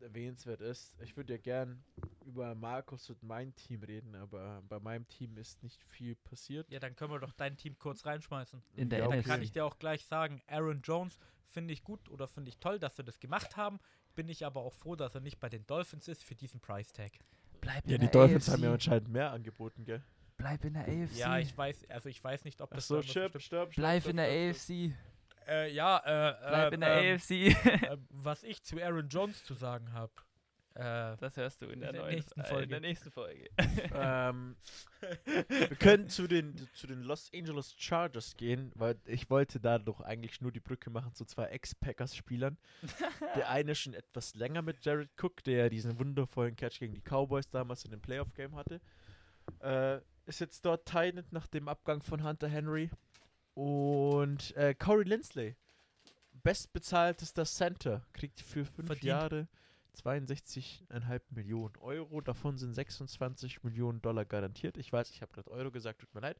[0.00, 0.96] erwähnenswert ist.
[1.02, 1.82] Ich würde ja gern
[2.26, 6.68] über Markus und mein Team reden, aber bei meinem Team ist nicht viel passiert.
[6.70, 8.62] Ja, dann können wir doch dein Team kurz reinschmeißen.
[8.76, 11.16] In der Ja, Dann kann ich dir auch gleich sagen, Aaron Jones
[11.46, 13.78] finde ich gut oder finde ich toll, dass sie das gemacht haben.
[14.14, 16.92] Bin ich aber auch froh, dass er nicht bei den Dolphins ist für diesen Price
[16.92, 17.12] Tag.
[17.60, 18.52] Bleib Ja, die Dolphins AFC.
[18.54, 20.02] haben ja anscheinend mehr angeboten, gell?
[20.36, 21.16] Bleib in der AFC.
[21.16, 23.42] Ja, ich weiß, also ich weiß nicht, ob das dann noch stirb, stimmt.
[23.44, 24.90] stirb, Bleib stirb, in der stirb, stirb.
[24.92, 25.07] AFC.
[25.48, 27.30] Äh, ja, äh, Bleib äh, in der ähm, AFC.
[27.30, 30.12] äh, was ich zu Aaron Jones zu sagen habe.
[30.74, 32.68] Äh, Das hörst du in der, In der neuen, nächsten äh, In Folge.
[32.68, 33.48] der nächsten Folge.
[33.94, 34.56] ähm,
[35.48, 40.00] wir können zu den, zu den Los Angeles Chargers gehen, weil ich wollte da doch
[40.00, 42.58] eigentlich nur die Brücke machen zu zwei Ex-Packers-Spielern.
[43.34, 47.48] der eine schon etwas länger mit Jared Cook, der diesen wundervollen Catch gegen die Cowboys
[47.48, 48.80] damals in dem Playoff-Game hatte.
[49.60, 52.90] Äh, ist jetzt dort Titan nach dem Abgang von Hunter Henry.
[53.58, 55.56] Und äh, Corey Lindsley,
[56.44, 59.04] bestbezahltester Center, kriegt für fünf Verdient.
[59.04, 59.48] Jahre
[59.96, 62.20] 62,5 Millionen Euro.
[62.20, 64.76] Davon sind 26 Millionen Dollar garantiert.
[64.78, 66.38] Ich weiß, ich habe gerade Euro gesagt, tut mir leid.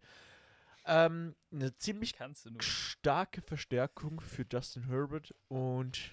[0.85, 2.15] Ähm, eine ziemlich
[2.61, 6.13] starke Verstärkung für Justin Herbert und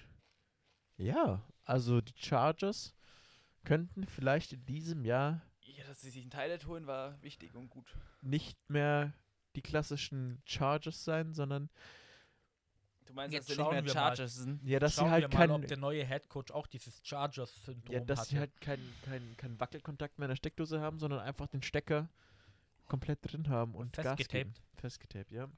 [0.96, 2.96] ja, also die Chargers
[3.62, 7.70] könnten vielleicht in diesem Jahr Ja, dass sie sich einen Teil holen, war wichtig und
[7.70, 7.94] gut.
[8.22, 9.12] nicht mehr
[9.56, 11.68] die klassischen Chargers sein, sondern
[13.06, 14.00] Du meinst, Jetzt dass sie nicht schauen mehr wir mal.
[14.00, 14.64] Chargers sind?
[14.64, 17.94] ja, dass Schauen sie halt wir mal, kein, ob der neue Headcoach auch dieses Chargers-Syndrom
[17.94, 18.30] ja, dass hatte.
[18.30, 22.08] sie halt keinen kein, kein Wackelkontakt mehr in der Steckdose haben, sondern einfach den Stecker
[22.88, 24.16] komplett drin haben und Gas geben.
[24.16, 24.62] Festgetaped.
[24.74, 25.48] Festgetaped, ja.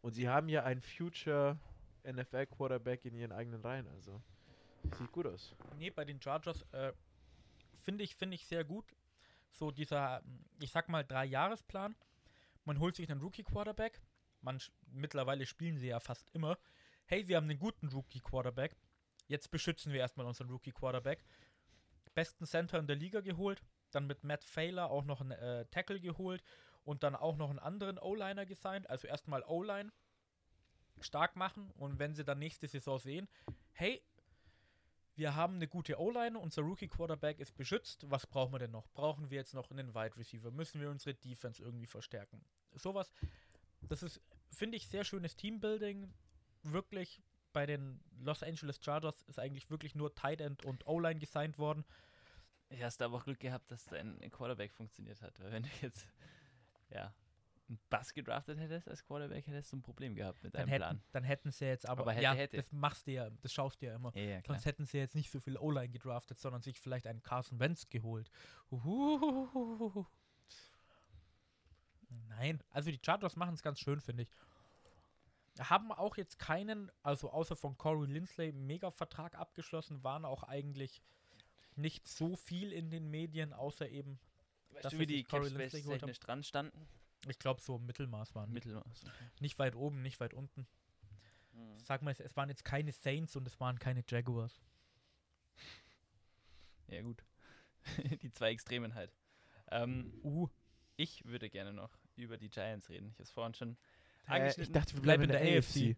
[0.00, 1.58] Und sie haben ja einen Future
[2.04, 4.22] NFL Quarterback in ihren eigenen Reihen, also
[4.96, 5.54] sieht gut aus.
[5.76, 6.92] Nee, bei den Chargers äh,
[7.84, 8.84] finde ich, finde ich sehr gut.
[9.52, 10.22] So dieser,
[10.60, 11.96] ich sag mal, Drei-Jahres-Plan.
[12.64, 14.00] Man holt sich einen Rookie-Quarterback.
[14.40, 16.58] Man mittlerweile spielen sie ja fast immer.
[17.06, 18.76] Hey, wir haben einen guten Rookie-Quarterback.
[19.26, 21.24] Jetzt beschützen wir erstmal unseren Rookie-Quarterback.
[22.14, 23.62] Besten Center in der Liga geholt.
[23.90, 26.42] Dann mit Matt Failer auch noch einen äh, Tackle geholt.
[26.84, 28.88] Und dann auch noch einen anderen O-Liner gesigned.
[28.88, 29.92] Also erstmal O-Line
[31.00, 31.70] stark machen.
[31.72, 33.28] Und wenn sie dann nächste Saison sehen,
[33.72, 34.02] hey,
[35.20, 38.10] wir haben eine gute O-Line, unser Rookie-Quarterback ist beschützt.
[38.10, 38.88] Was brauchen wir denn noch?
[38.94, 40.50] Brauchen wir jetzt noch einen Wide Receiver?
[40.50, 42.42] Müssen wir unsere Defense irgendwie verstärken?
[42.72, 43.12] Sowas,
[43.82, 46.10] das ist, finde ich, sehr schönes Teambuilding.
[46.62, 51.58] Wirklich bei den Los Angeles Chargers ist eigentlich wirklich nur Tight End und O-Line gesigned
[51.58, 51.84] worden.
[52.70, 55.38] Ja, hast du aber auch Glück gehabt, dass dein Quarterback funktioniert hat.
[55.38, 56.06] Weil wenn du jetzt,
[56.88, 57.12] ja,
[57.70, 60.80] einen Bass gedraftet hättest als Quarterback, hättest du ein Problem gehabt mit Dann deinem hätten,
[60.82, 61.02] Plan.
[61.12, 62.56] dann hätten sie jetzt aber, Aber hätte, ja, hätte.
[62.56, 64.14] das machst du ja, das schaust du ja immer.
[64.16, 64.40] Ja, ja.
[64.46, 67.88] Sonst hätten sie jetzt nicht so viel O-Line gedraftet, sondern sich vielleicht einen Carson Wentz
[67.88, 68.28] geholt.
[68.70, 70.04] Uhuhuhuhu.
[72.28, 74.30] Nein, also die Chargers machen es ganz schön, finde ich.
[75.60, 81.02] Haben auch jetzt keinen, also außer von Corey Lindsley, Mega-Vertrag abgeschlossen, waren auch eigentlich
[81.76, 84.18] nicht so viel in den Medien, außer eben,
[84.70, 85.68] Weißt dass du, wir wie die Corey haben?
[85.68, 86.88] technisch dran standen?
[87.28, 88.52] Ich glaube, so im Mittelmaß waren.
[88.52, 89.04] Mittelmaß.
[89.40, 90.66] Nicht weit oben, nicht weit unten.
[91.52, 91.78] Mhm.
[91.78, 94.60] Sag mal, es, es waren jetzt keine Saints und es waren keine Jaguars.
[96.88, 97.22] Ja, gut.
[98.22, 99.12] die zwei Extremen halt.
[99.70, 100.48] Ähm, Uh,
[100.96, 103.08] ich würde gerne noch über die Giants reden.
[103.08, 103.76] Ich habe es vorhin schon
[104.28, 105.96] Äh, ich dachte, wir Bleib bleiben in der der AFC.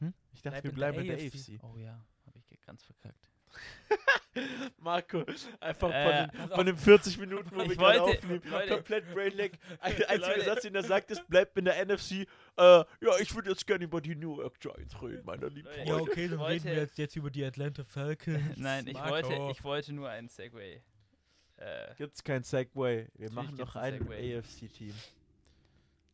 [0.00, 0.14] Hm?
[0.32, 1.54] Ich dachte, Bleib wir in bleiben der in der AFC.
[1.54, 1.64] AFC.
[1.64, 3.28] oh ja, habe ich ganz verkackt.
[4.78, 5.24] Marco,
[5.60, 8.74] einfach Äh, von, den, von den 40 Minuten, wo Ich wir gerade aufnehmen, Leute.
[8.74, 9.52] komplett Brainlag.
[9.80, 10.44] Ein einziger Leute.
[10.44, 12.12] Satz, den er sagt, ist, bleibt in der NFC.
[12.12, 12.26] Äh,
[12.56, 12.86] ja,
[13.20, 15.78] ich würde jetzt gerne über die New York Giants reden, meiner lieben Leute.
[15.80, 16.10] ja, Freunde.
[16.10, 18.40] okay, dann wollte- reden wir jetzt, jetzt über die Atlanta Falcons.
[18.56, 19.10] Nein, ich Marco.
[19.10, 20.82] wollte, ich wollte nur einen Segway.
[21.56, 23.08] Äh, Gibt's kein Segway.
[23.14, 24.00] Wir machen noch ein.
[24.08, 24.94] AFC-Team.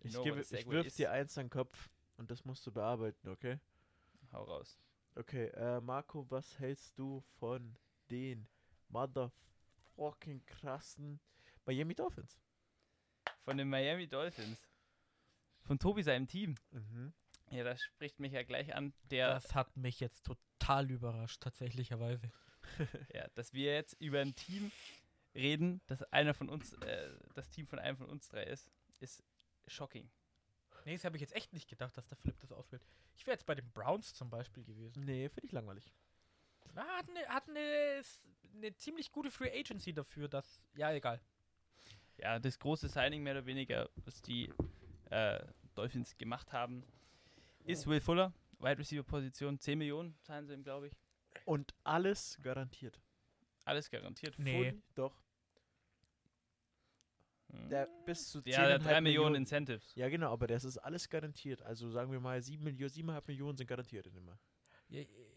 [0.00, 3.28] Ich, know gebe- ich wirf dir eins an den Kopf und das musst du bearbeiten,
[3.28, 3.58] okay?
[4.32, 4.78] hau raus.
[5.16, 7.76] Okay, äh, Marco, was hältst du von
[8.10, 8.48] den
[8.88, 11.20] motherfucking krassen
[11.64, 12.38] Miami Dolphins?
[13.44, 14.58] Von den Miami Dolphins.
[15.62, 16.56] Von Tobi seinem Team.
[16.70, 17.12] Mhm.
[17.50, 22.30] Ja, das spricht mich ja gleich an, der, Das hat mich jetzt total überrascht, tatsächlicherweise.
[23.14, 24.72] ja, dass wir jetzt über ein Team
[25.34, 29.22] reden, das einer von uns, äh, das Team von einem von uns drei ist, ist
[29.66, 30.10] shocking.
[30.84, 32.84] Nee, das habe ich jetzt echt nicht gedacht, dass der Philipp das auswählt.
[33.16, 35.04] Ich wäre jetzt bei den Browns zum Beispiel gewesen.
[35.04, 35.92] Nee, finde ich langweilig.
[36.74, 38.02] Na, hat eine, hat eine,
[38.56, 40.60] eine ziemlich gute Free Agency dafür, dass.
[40.74, 41.20] Ja, egal.
[42.18, 44.52] Ja, das große Signing mehr oder weniger, was die
[45.10, 45.40] äh,
[45.74, 46.84] Dolphins gemacht haben,
[47.64, 50.92] ist Will Fuller, Wide Receiver Position, 10 Millionen zahlen sie ihm, glaube ich.
[51.44, 53.00] Und alles garantiert.
[53.64, 54.38] Alles garantiert.
[54.38, 54.70] Nee.
[54.70, 55.22] Fully, doch.
[57.50, 57.68] Hm.
[57.68, 59.94] Der bis zu ja, der 10,5 3 Millionen Incentives.
[59.94, 61.62] Ja, genau, aber das ist alles garantiert.
[61.62, 64.38] Also sagen wir mal, 7 Millionen, 7,5 Millionen sind garantiert in immer.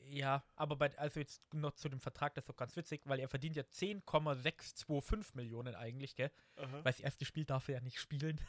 [0.10, 3.20] Ja, aber bei, also jetzt noch zu dem Vertrag, das ist doch ganz witzig, weil
[3.20, 6.32] er verdient ja 10,625 Millionen eigentlich, gell?
[6.56, 8.40] Weil das erste Spiel darf er ja nicht spielen.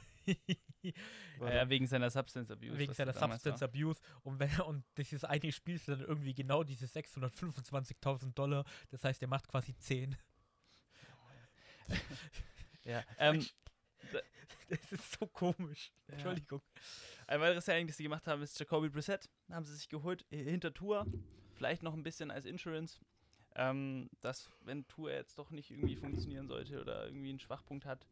[1.41, 2.79] Ja, wegen seiner Substance Abuse.
[2.79, 3.69] wegen seiner er Substance war.
[3.69, 4.01] Abuse.
[4.23, 8.65] Und, wenn, und dieses eine Spiel sind dann irgendwie genau diese 625.000 Dollar.
[8.91, 10.17] Das heißt, er macht quasi 10.
[12.85, 13.45] Ja, ähm,
[14.69, 15.93] Das ist so komisch.
[16.09, 16.15] Ja.
[16.15, 16.61] Entschuldigung.
[17.27, 19.27] ein weiteres Signing, das sie gemacht haben, ist Jacoby Brissett.
[19.51, 21.07] Haben sie sich geholt äh, hinter Tour.
[21.55, 23.01] Vielleicht noch ein bisschen als Insurance.
[23.55, 28.07] Ähm, dass, wenn Tour jetzt doch nicht irgendwie funktionieren sollte oder irgendwie einen Schwachpunkt hat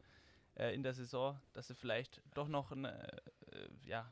[0.55, 3.17] äh, in der Saison, dass sie vielleicht doch noch einen äh,
[3.53, 4.11] äh, ja,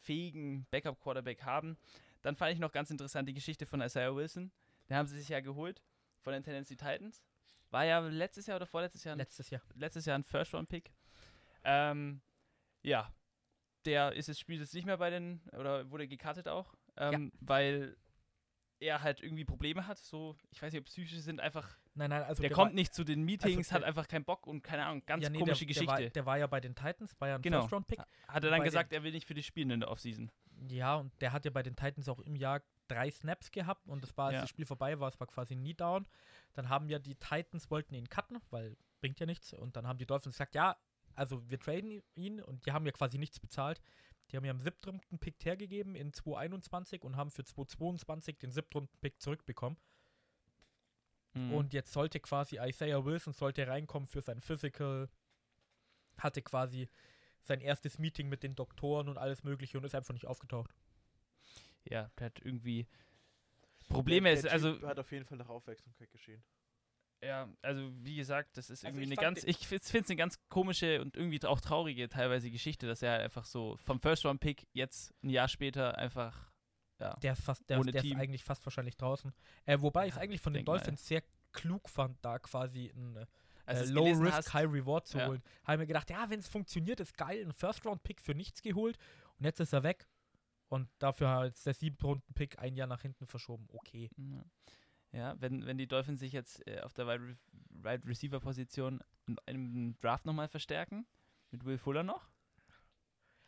[0.00, 1.76] fähigen Backup-Quarterback haben.
[2.22, 4.50] Dann fand ich noch ganz interessant die Geschichte von Isaiah Wilson.
[4.88, 5.82] Den haben sie sich ja geholt
[6.20, 7.22] von den Tennessee Titans.
[7.70, 9.62] War ja letztes Jahr oder vorletztes Jahr ein Letztes Jahr.
[9.74, 10.92] letztes Jahr ein First-Round-Pick.
[11.64, 12.20] Ähm,
[12.82, 13.12] ja,
[13.84, 17.96] der ist jetzt spielt jetzt nicht mehr bei den, oder wurde gekartet auch, ähm, weil
[18.80, 22.22] er halt irgendwie Probleme hat, so, ich weiß nicht, ob psychische sind, einfach, Nein, nein,
[22.22, 24.62] also der, der kommt war, nicht zu den Meetings, also hat einfach keinen Bock und
[24.62, 25.94] keine Ahnung, ganz ja, nee, komische der, Geschichte.
[25.94, 27.60] Der war, der war ja bei den Titans, war ja ein Genau.
[27.60, 27.98] First-Round-Pick.
[28.28, 30.30] hat er dann gesagt, er will nicht für die spielen in der Offseason.
[30.68, 34.02] Ja, und der hat ja bei den Titans auch im Jahr drei Snaps gehabt und
[34.02, 34.40] das war, als Ja.
[34.42, 36.06] das Spiel vorbei war, es war quasi nie down.
[36.54, 39.52] Dann haben ja die Titans wollten ihn cutten, weil bringt ja nichts.
[39.52, 40.76] Und dann haben die Dolphins gesagt, ja,
[41.14, 43.80] also wir traden ihn und die haben ja quasi nichts bezahlt.
[44.30, 48.96] Die haben ja am siebtrunden Pick hergegeben in 2021 und haben für 2022 den siebtrunden
[49.00, 49.78] Pick zurückbekommen.
[51.34, 51.52] Mhm.
[51.52, 55.08] Und jetzt sollte quasi Isaiah Wilson sollte reinkommen für sein Physical,
[56.18, 56.88] hatte quasi
[57.42, 60.74] sein erstes Meeting mit den Doktoren und alles mögliche und ist einfach nicht aufgetaucht.
[61.84, 62.88] ja, der hat irgendwie
[63.88, 66.42] Probleme, Der- ist, der also Typ hat auf jeden Fall nach Aufmerksamkeit geschehen.
[67.22, 70.16] Ja, also wie gesagt, das ist Also irgendwie ich eine ganz, ich finde es eine
[70.16, 74.66] ganz komische und irgendwie auch traurige teilweise Geschichte, dass er halt einfach so vom First-Round-Pick
[74.74, 76.52] jetzt ein Jahr später einfach,
[77.00, 78.18] ja, Der ist fast, der, Ohne der ist Team.
[78.18, 79.32] eigentlich fast wahrscheinlich draußen.
[79.64, 80.76] Äh, wobei ich es Ja, eigentlich von den denk mal.
[80.78, 83.26] Dolphins sehr klug fand, da quasi ein äh,
[83.64, 85.26] als du's Low Risk, hast, High Reward zu Ja.
[85.28, 85.42] holen.
[85.64, 88.60] Habe mir gedacht, ja, wenn es funktioniert, ist geil, ein First Round Pick für nichts
[88.62, 88.96] geholt
[89.38, 90.06] und jetzt ist er weg.
[90.68, 93.66] Und dafür hat jetzt der siebte Runden-Pick ein Jahr nach hinten verschoben.
[93.72, 94.10] Okay.
[94.16, 94.44] Ja.
[95.16, 97.38] Ja, wenn, wenn die Dolphins sich jetzt äh, auf der Wide,
[97.70, 99.00] Wide Receiver Position
[99.46, 101.06] einem Draft nochmal verstärken,
[101.50, 102.28] mit Will Fuller noch,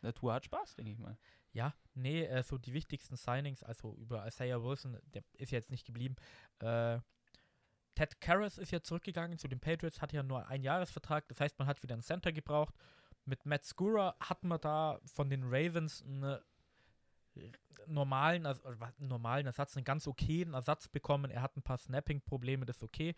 [0.03, 1.19] der Tour hat Spaß, denke ich mal.
[1.53, 5.87] Ja, nee, äh, so die wichtigsten Signings, also über Isaiah Wilson, der ist jetzt nicht
[5.87, 6.17] geblieben.
[6.61, 7.01] Äh,
[7.95, 11.59] Ted Karras ist ja zurückgegangen zu den Patriots, hat ja nur einen Jahresvertrag, das heißt,
[11.59, 12.75] man hat wieder einen Center gebraucht.
[13.27, 16.39] Mit Matt Skura hat man da von den Ravens einen
[17.87, 18.47] normalen,
[18.99, 21.31] normalen Ersatz, einen ganz okayen Ersatz bekommen.
[21.31, 23.15] Er hat ein paar Snapping-Probleme, das ist okay.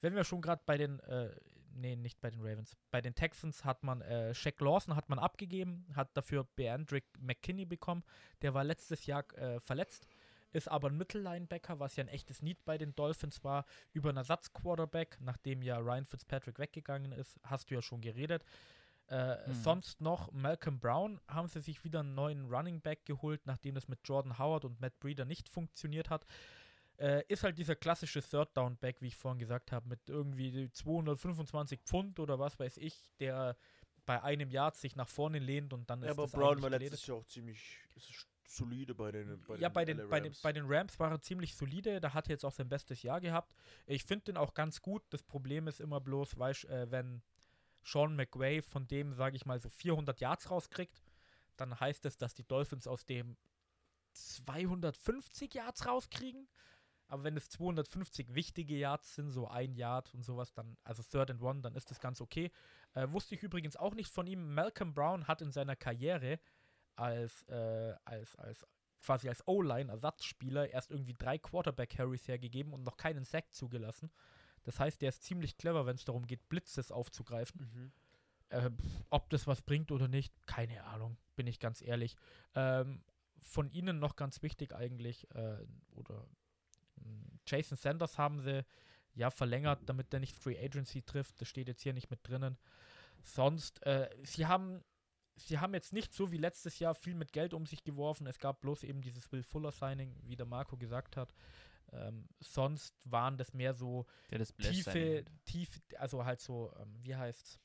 [0.00, 1.30] Wenn wir schon gerade bei den, äh,
[1.74, 5.18] nee, nicht bei den Ravens, bei den Texans hat man, äh, Shaq Lawson hat man
[5.18, 8.04] abgegeben, hat dafür Beandrick McKinney bekommen.
[8.42, 10.06] Der war letztes Jahr äh, verletzt,
[10.52, 14.18] ist aber ein Mittellinebacker, was ja ein echtes Need bei den Dolphins war, über einen
[14.18, 18.44] Ersatzquarterback, nachdem ja Ryan Fitzpatrick weggegangen ist, hast du ja schon geredet.
[19.08, 19.54] Äh, Mhm.
[19.54, 23.86] Sonst noch Malcolm Brown haben sie sich wieder einen neuen Running Back geholt, nachdem das
[23.88, 26.26] mit Jordan Howard und Matt Breeder nicht funktioniert hat.
[26.96, 30.70] Äh, ist halt dieser klassische Third Down Back, wie ich vorhin gesagt habe, mit irgendwie
[30.70, 33.56] 225 Pfund oder was weiß ich, der
[34.06, 37.06] bei einem Yard sich nach vorne lehnt und dann Ja, ist aber Brown war letztes
[37.06, 37.78] Jahr auch ziemlich
[38.46, 40.42] solide bei den bei ja, den bei den, LA bei, den, Rams.
[40.42, 42.00] bei den Rams war er ziemlich solide.
[42.00, 43.54] Da hat er jetzt auch sein bestes Jahr gehabt.
[43.86, 45.02] Ich finde den auch ganz gut.
[45.10, 47.22] Das Problem ist immer bloß, weißt, äh, wenn
[47.84, 51.02] Sean McVay von dem, sage ich mal, so 400 Yards rauskriegt,
[51.56, 53.36] dann heißt es, dass die Dolphins aus dem
[54.12, 56.48] 250 Yards rauskriegen.
[57.06, 61.30] Aber wenn es 250 wichtige Yards sind, so ein Yard und sowas, dann, also Third
[61.30, 62.50] and One, dann ist das ganz okay.
[62.94, 64.54] Äh, wusste ich übrigens auch nicht von ihm.
[64.54, 66.40] Malcolm Brown hat in seiner Karriere
[66.96, 68.66] als, äh, als, als
[69.02, 74.10] quasi als O-Line-Ersatzspieler erst irgendwie drei Quarterback-Carries hergegeben und noch keinen Sack zugelassen.
[74.64, 77.60] Das heißt, der ist ziemlich clever, wenn es darum geht, Blitzes aufzugreifen.
[77.60, 77.92] Mhm.
[78.48, 78.70] Äh,
[79.10, 82.16] ob das was bringt oder nicht, keine Ahnung, bin ich ganz ehrlich.
[82.54, 83.02] Ähm,
[83.38, 86.26] von ihnen noch ganz wichtig eigentlich, äh, oder
[86.96, 88.64] mh, Jason Sanders haben sie
[89.14, 91.40] ja verlängert, damit der nicht Free Agency trifft.
[91.40, 92.58] Das steht jetzt hier nicht mit drinnen.
[93.22, 94.82] Sonst, äh, sie haben
[95.36, 98.26] sie haben jetzt nicht so wie letztes Jahr viel mit Geld um sich geworfen.
[98.26, 101.34] Es gab bloß eben dieses Will Fuller Signing, wie der Marco gesagt hat.
[101.94, 107.16] Ähm, sonst waren das mehr so Der das tiefe, tiefe, also halt so, ähm, wie
[107.16, 107.58] heißt's?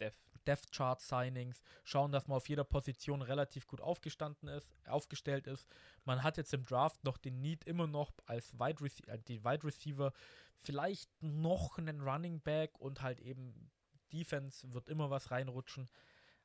[0.00, 0.14] Def.
[0.46, 5.66] Depth Chart Signings, schauen, dass man auf jeder Position relativ gut aufgestanden ist, aufgestellt ist.
[6.04, 9.44] Man hat jetzt im Draft noch den Need immer noch als Wide Receiver, äh, die
[9.44, 10.12] Wide Receiver,
[10.54, 13.70] vielleicht noch einen Running Back und halt eben
[14.12, 15.88] Defense wird immer was reinrutschen.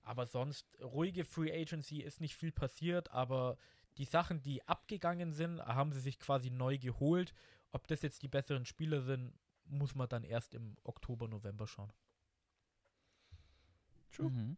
[0.04, 3.58] Aber sonst ruhige Free Agency ist nicht viel passiert, aber
[3.98, 7.34] die Sachen, die abgegangen sind, haben sie sich quasi neu geholt.
[7.72, 9.34] Ob das jetzt die besseren Spieler sind,
[9.66, 11.92] muss man dann erst im Oktober, November schauen.
[14.12, 14.30] True.
[14.30, 14.58] Mhm.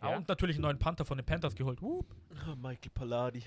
[0.00, 1.82] Ah, Ja, und natürlich einen neuen Panther von den Panthers geholt.
[1.82, 2.04] Uh,
[2.46, 3.44] Ah, Michael Palladi.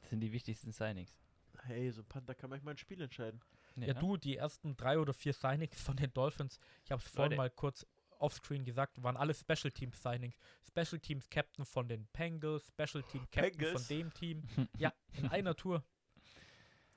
[0.00, 1.18] das sind die wichtigsten Signings.
[1.64, 3.40] Hey, so ein Panther kann manchmal ein Spiel entscheiden.
[3.76, 3.94] ja.
[3.94, 7.36] du, die ersten drei oder vier Signings von den Dolphins, ich habe es vorhin Leute.
[7.38, 7.86] mal kurz
[8.20, 10.36] offscreen gesagt, waren alle Special Teams Signings.
[10.66, 13.86] Special Teams Captain von den Bengals, Special Team Captain Bengals?
[13.86, 14.42] von dem Team.
[14.78, 15.84] Ja, in einer Tour.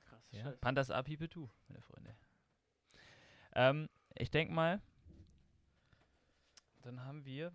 [0.05, 0.51] Krass, Ja.
[0.61, 2.15] Pandas are people too, meine Freunde.
[3.55, 4.81] Ähm, ich denke mal,
[6.81, 7.51] dann haben wir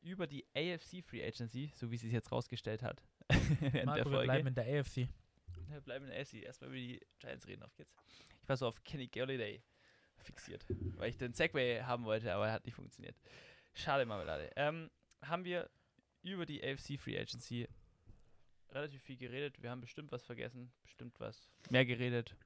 [0.00, 3.02] über die AFC Free Agency, so wie sie es jetzt rausgestellt hat,
[3.84, 5.08] Marco, wir bleiben in der AFC.
[5.68, 6.34] Wir bleiben in der AFC.
[6.42, 7.62] Erstmal über die Giants reden.
[7.62, 7.94] Auf geht's.
[8.42, 9.62] Ich war so auf Kenny Galladay
[10.22, 10.64] fixiert,
[10.96, 13.16] weil ich den Segway haben wollte, aber er hat nicht funktioniert.
[13.74, 14.50] Schade, Marmelade.
[14.56, 14.90] Ähm,
[15.22, 15.68] haben wir
[16.22, 17.68] über die AFC Free Agency
[18.70, 19.62] relativ viel geredet.
[19.62, 22.36] Wir haben bestimmt was vergessen, bestimmt was mehr geredet,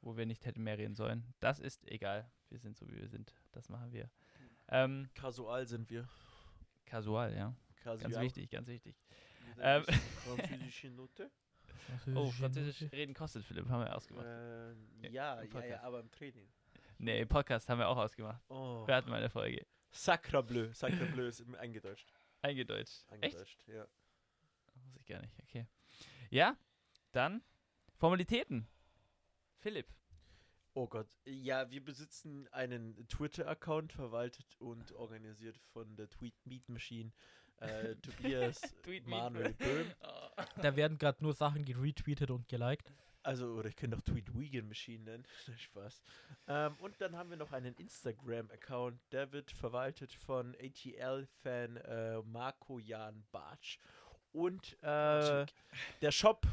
[0.00, 1.24] wo wir nicht hätten mehr reden sollen.
[1.40, 2.30] Das ist egal.
[2.48, 3.34] Wir sind so, wie wir sind.
[3.52, 4.10] Das machen wir.
[4.68, 6.08] Ähm, Kasual sind wir.
[6.84, 7.54] casual, ja.
[7.82, 7.98] Kasual.
[7.98, 8.96] Ganz wichtig, ganz wichtig.
[9.60, 9.84] Ähm.
[9.86, 11.30] einer französischen Note.
[12.14, 13.68] Oh, Französisch reden kostet, Philipp.
[13.68, 14.26] Haben wir ausgemacht.
[14.26, 14.72] Äh,
[15.10, 16.48] Ja, ja, ja, aber im Training.
[16.98, 18.42] Nee, Podcast haben wir auch ausgemacht.
[18.48, 18.86] Oh.
[18.86, 19.66] Wir hatten mal eine Folge.
[19.90, 20.72] Sacra Bleu.
[20.72, 22.12] Sacra Bleu ist im- eingedeutscht.
[22.42, 23.04] Eingedeutscht.
[23.10, 23.24] Echt?
[23.24, 23.86] Eingedeutscht, ja.
[24.84, 25.66] Muss ich gar nicht, okay.
[26.30, 26.56] Ja,
[27.12, 27.42] dann
[27.96, 28.66] Formalitäten.
[29.58, 29.88] Philipp.
[30.74, 31.08] Oh Gott.
[31.24, 37.12] Ja, wir besitzen einen Twitter-Account, verwaltet und organisiert von der Tweet Meet Machine.
[37.58, 38.60] Äh, Tobias.
[39.06, 39.90] Manuel Böhm.
[40.60, 42.92] Da werden gerade nur Sachen geretweetet und geliked.
[43.26, 45.26] Also, oder ich könnte auch Tweet Vegan Machine nennen.
[45.58, 46.00] Spaß.
[46.46, 52.78] Ähm, und dann haben wir noch einen Instagram-Account, der wird verwaltet von ATL-Fan äh, Marco
[52.78, 53.78] Jan Bartsch.
[54.32, 55.44] Und äh,
[56.00, 56.46] der Shop.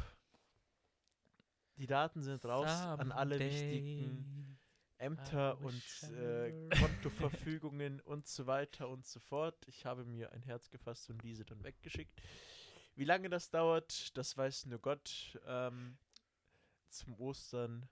[1.76, 4.58] Die Daten sind raus an alle wichtigen
[4.98, 9.56] Ämter und äh, Kontoverfügungen und so weiter und so fort.
[9.66, 12.20] Ich habe mir ein Herz gefasst und diese dann weggeschickt.
[12.96, 15.38] Wie lange das dauert, das weiß nur Gott.
[15.46, 15.98] Ähm,
[16.94, 17.88] zum Ostern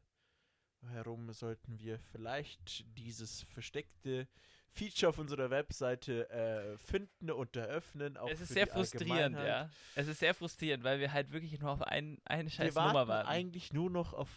[0.88, 4.26] herum sollten wir vielleicht dieses versteckte
[4.70, 8.16] Feature auf unserer Webseite äh, finden und eröffnen.
[8.28, 9.70] Es ist sehr frustrierend, ja.
[9.94, 12.88] Es ist sehr frustrierend, weil wir halt wirklich nur auf ein, eine Wir scheiß warten
[12.88, 13.28] Nummer warten.
[13.28, 14.28] eigentlich nur noch auf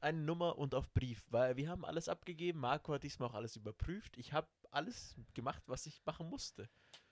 [0.00, 2.60] eine Nummer und auf Brief, weil wir haben alles abgegeben.
[2.60, 4.16] Marco hat diesmal auch alles überprüft.
[4.18, 6.68] Ich habe alles gemacht, was ich machen musste.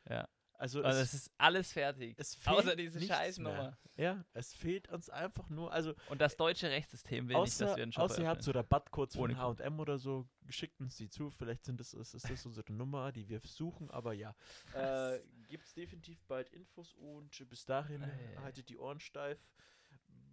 [0.09, 0.29] Ja.
[0.59, 2.17] Also Also es, es ist alles fertig.
[2.19, 3.57] es fehlt Außer diese nichts scheiß mehr.
[3.57, 3.79] Nummer.
[3.97, 7.77] Ja, es fehlt uns einfach nur, also Und das deutsche Rechtssystem will nicht, außer, dass
[7.77, 8.51] wir einen Shop außer ihr habt so.
[8.51, 11.31] Rabattcodes von H&M oder so, schickt uns die zu.
[11.31, 14.35] Vielleicht sind das, ist, ist das unsere Nummer, die wir suchen, aber ja.
[14.75, 18.37] Äh, Gibt es definitiv bald Infos und bis dahin Ei.
[18.43, 19.39] haltet die Ohren steif.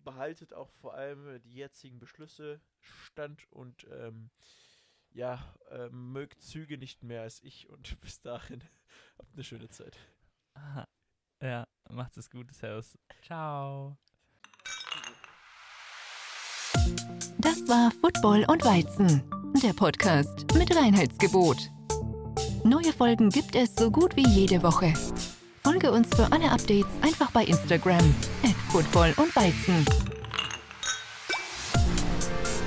[0.03, 4.29] Behaltet auch vor allem die jetzigen Beschlüsse stand und ähm,
[5.11, 8.63] ja, äh, mögt Züge nicht mehr als ich und bis dahin
[9.17, 9.97] habt eine schöne Zeit.
[10.55, 10.85] Aha.
[11.41, 12.97] Ja, macht es gut, Servus.
[13.21, 13.97] Ciao.
[17.37, 19.21] Das war Football und Weizen,
[19.61, 21.57] der Podcast mit Reinheitsgebot.
[22.63, 24.93] Neue Folgen gibt es so gut wie jede Woche.
[25.63, 29.85] Folge uns für alle Updates einfach bei Instagram at Football und Weizen.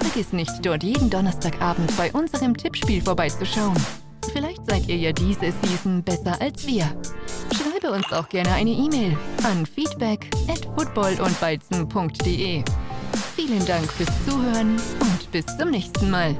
[0.00, 3.76] Vergiss nicht, dort jeden Donnerstagabend bei unserem Tippspiel vorbeizuschauen.
[4.32, 6.86] Vielleicht seid ihr ja diese Season besser als wir.
[7.78, 12.64] Schreibe uns auch gerne eine E-Mail an feedback at footballundweizen.de.
[13.36, 16.36] Vielen Dank fürs Zuhören und bis zum nächsten Mal.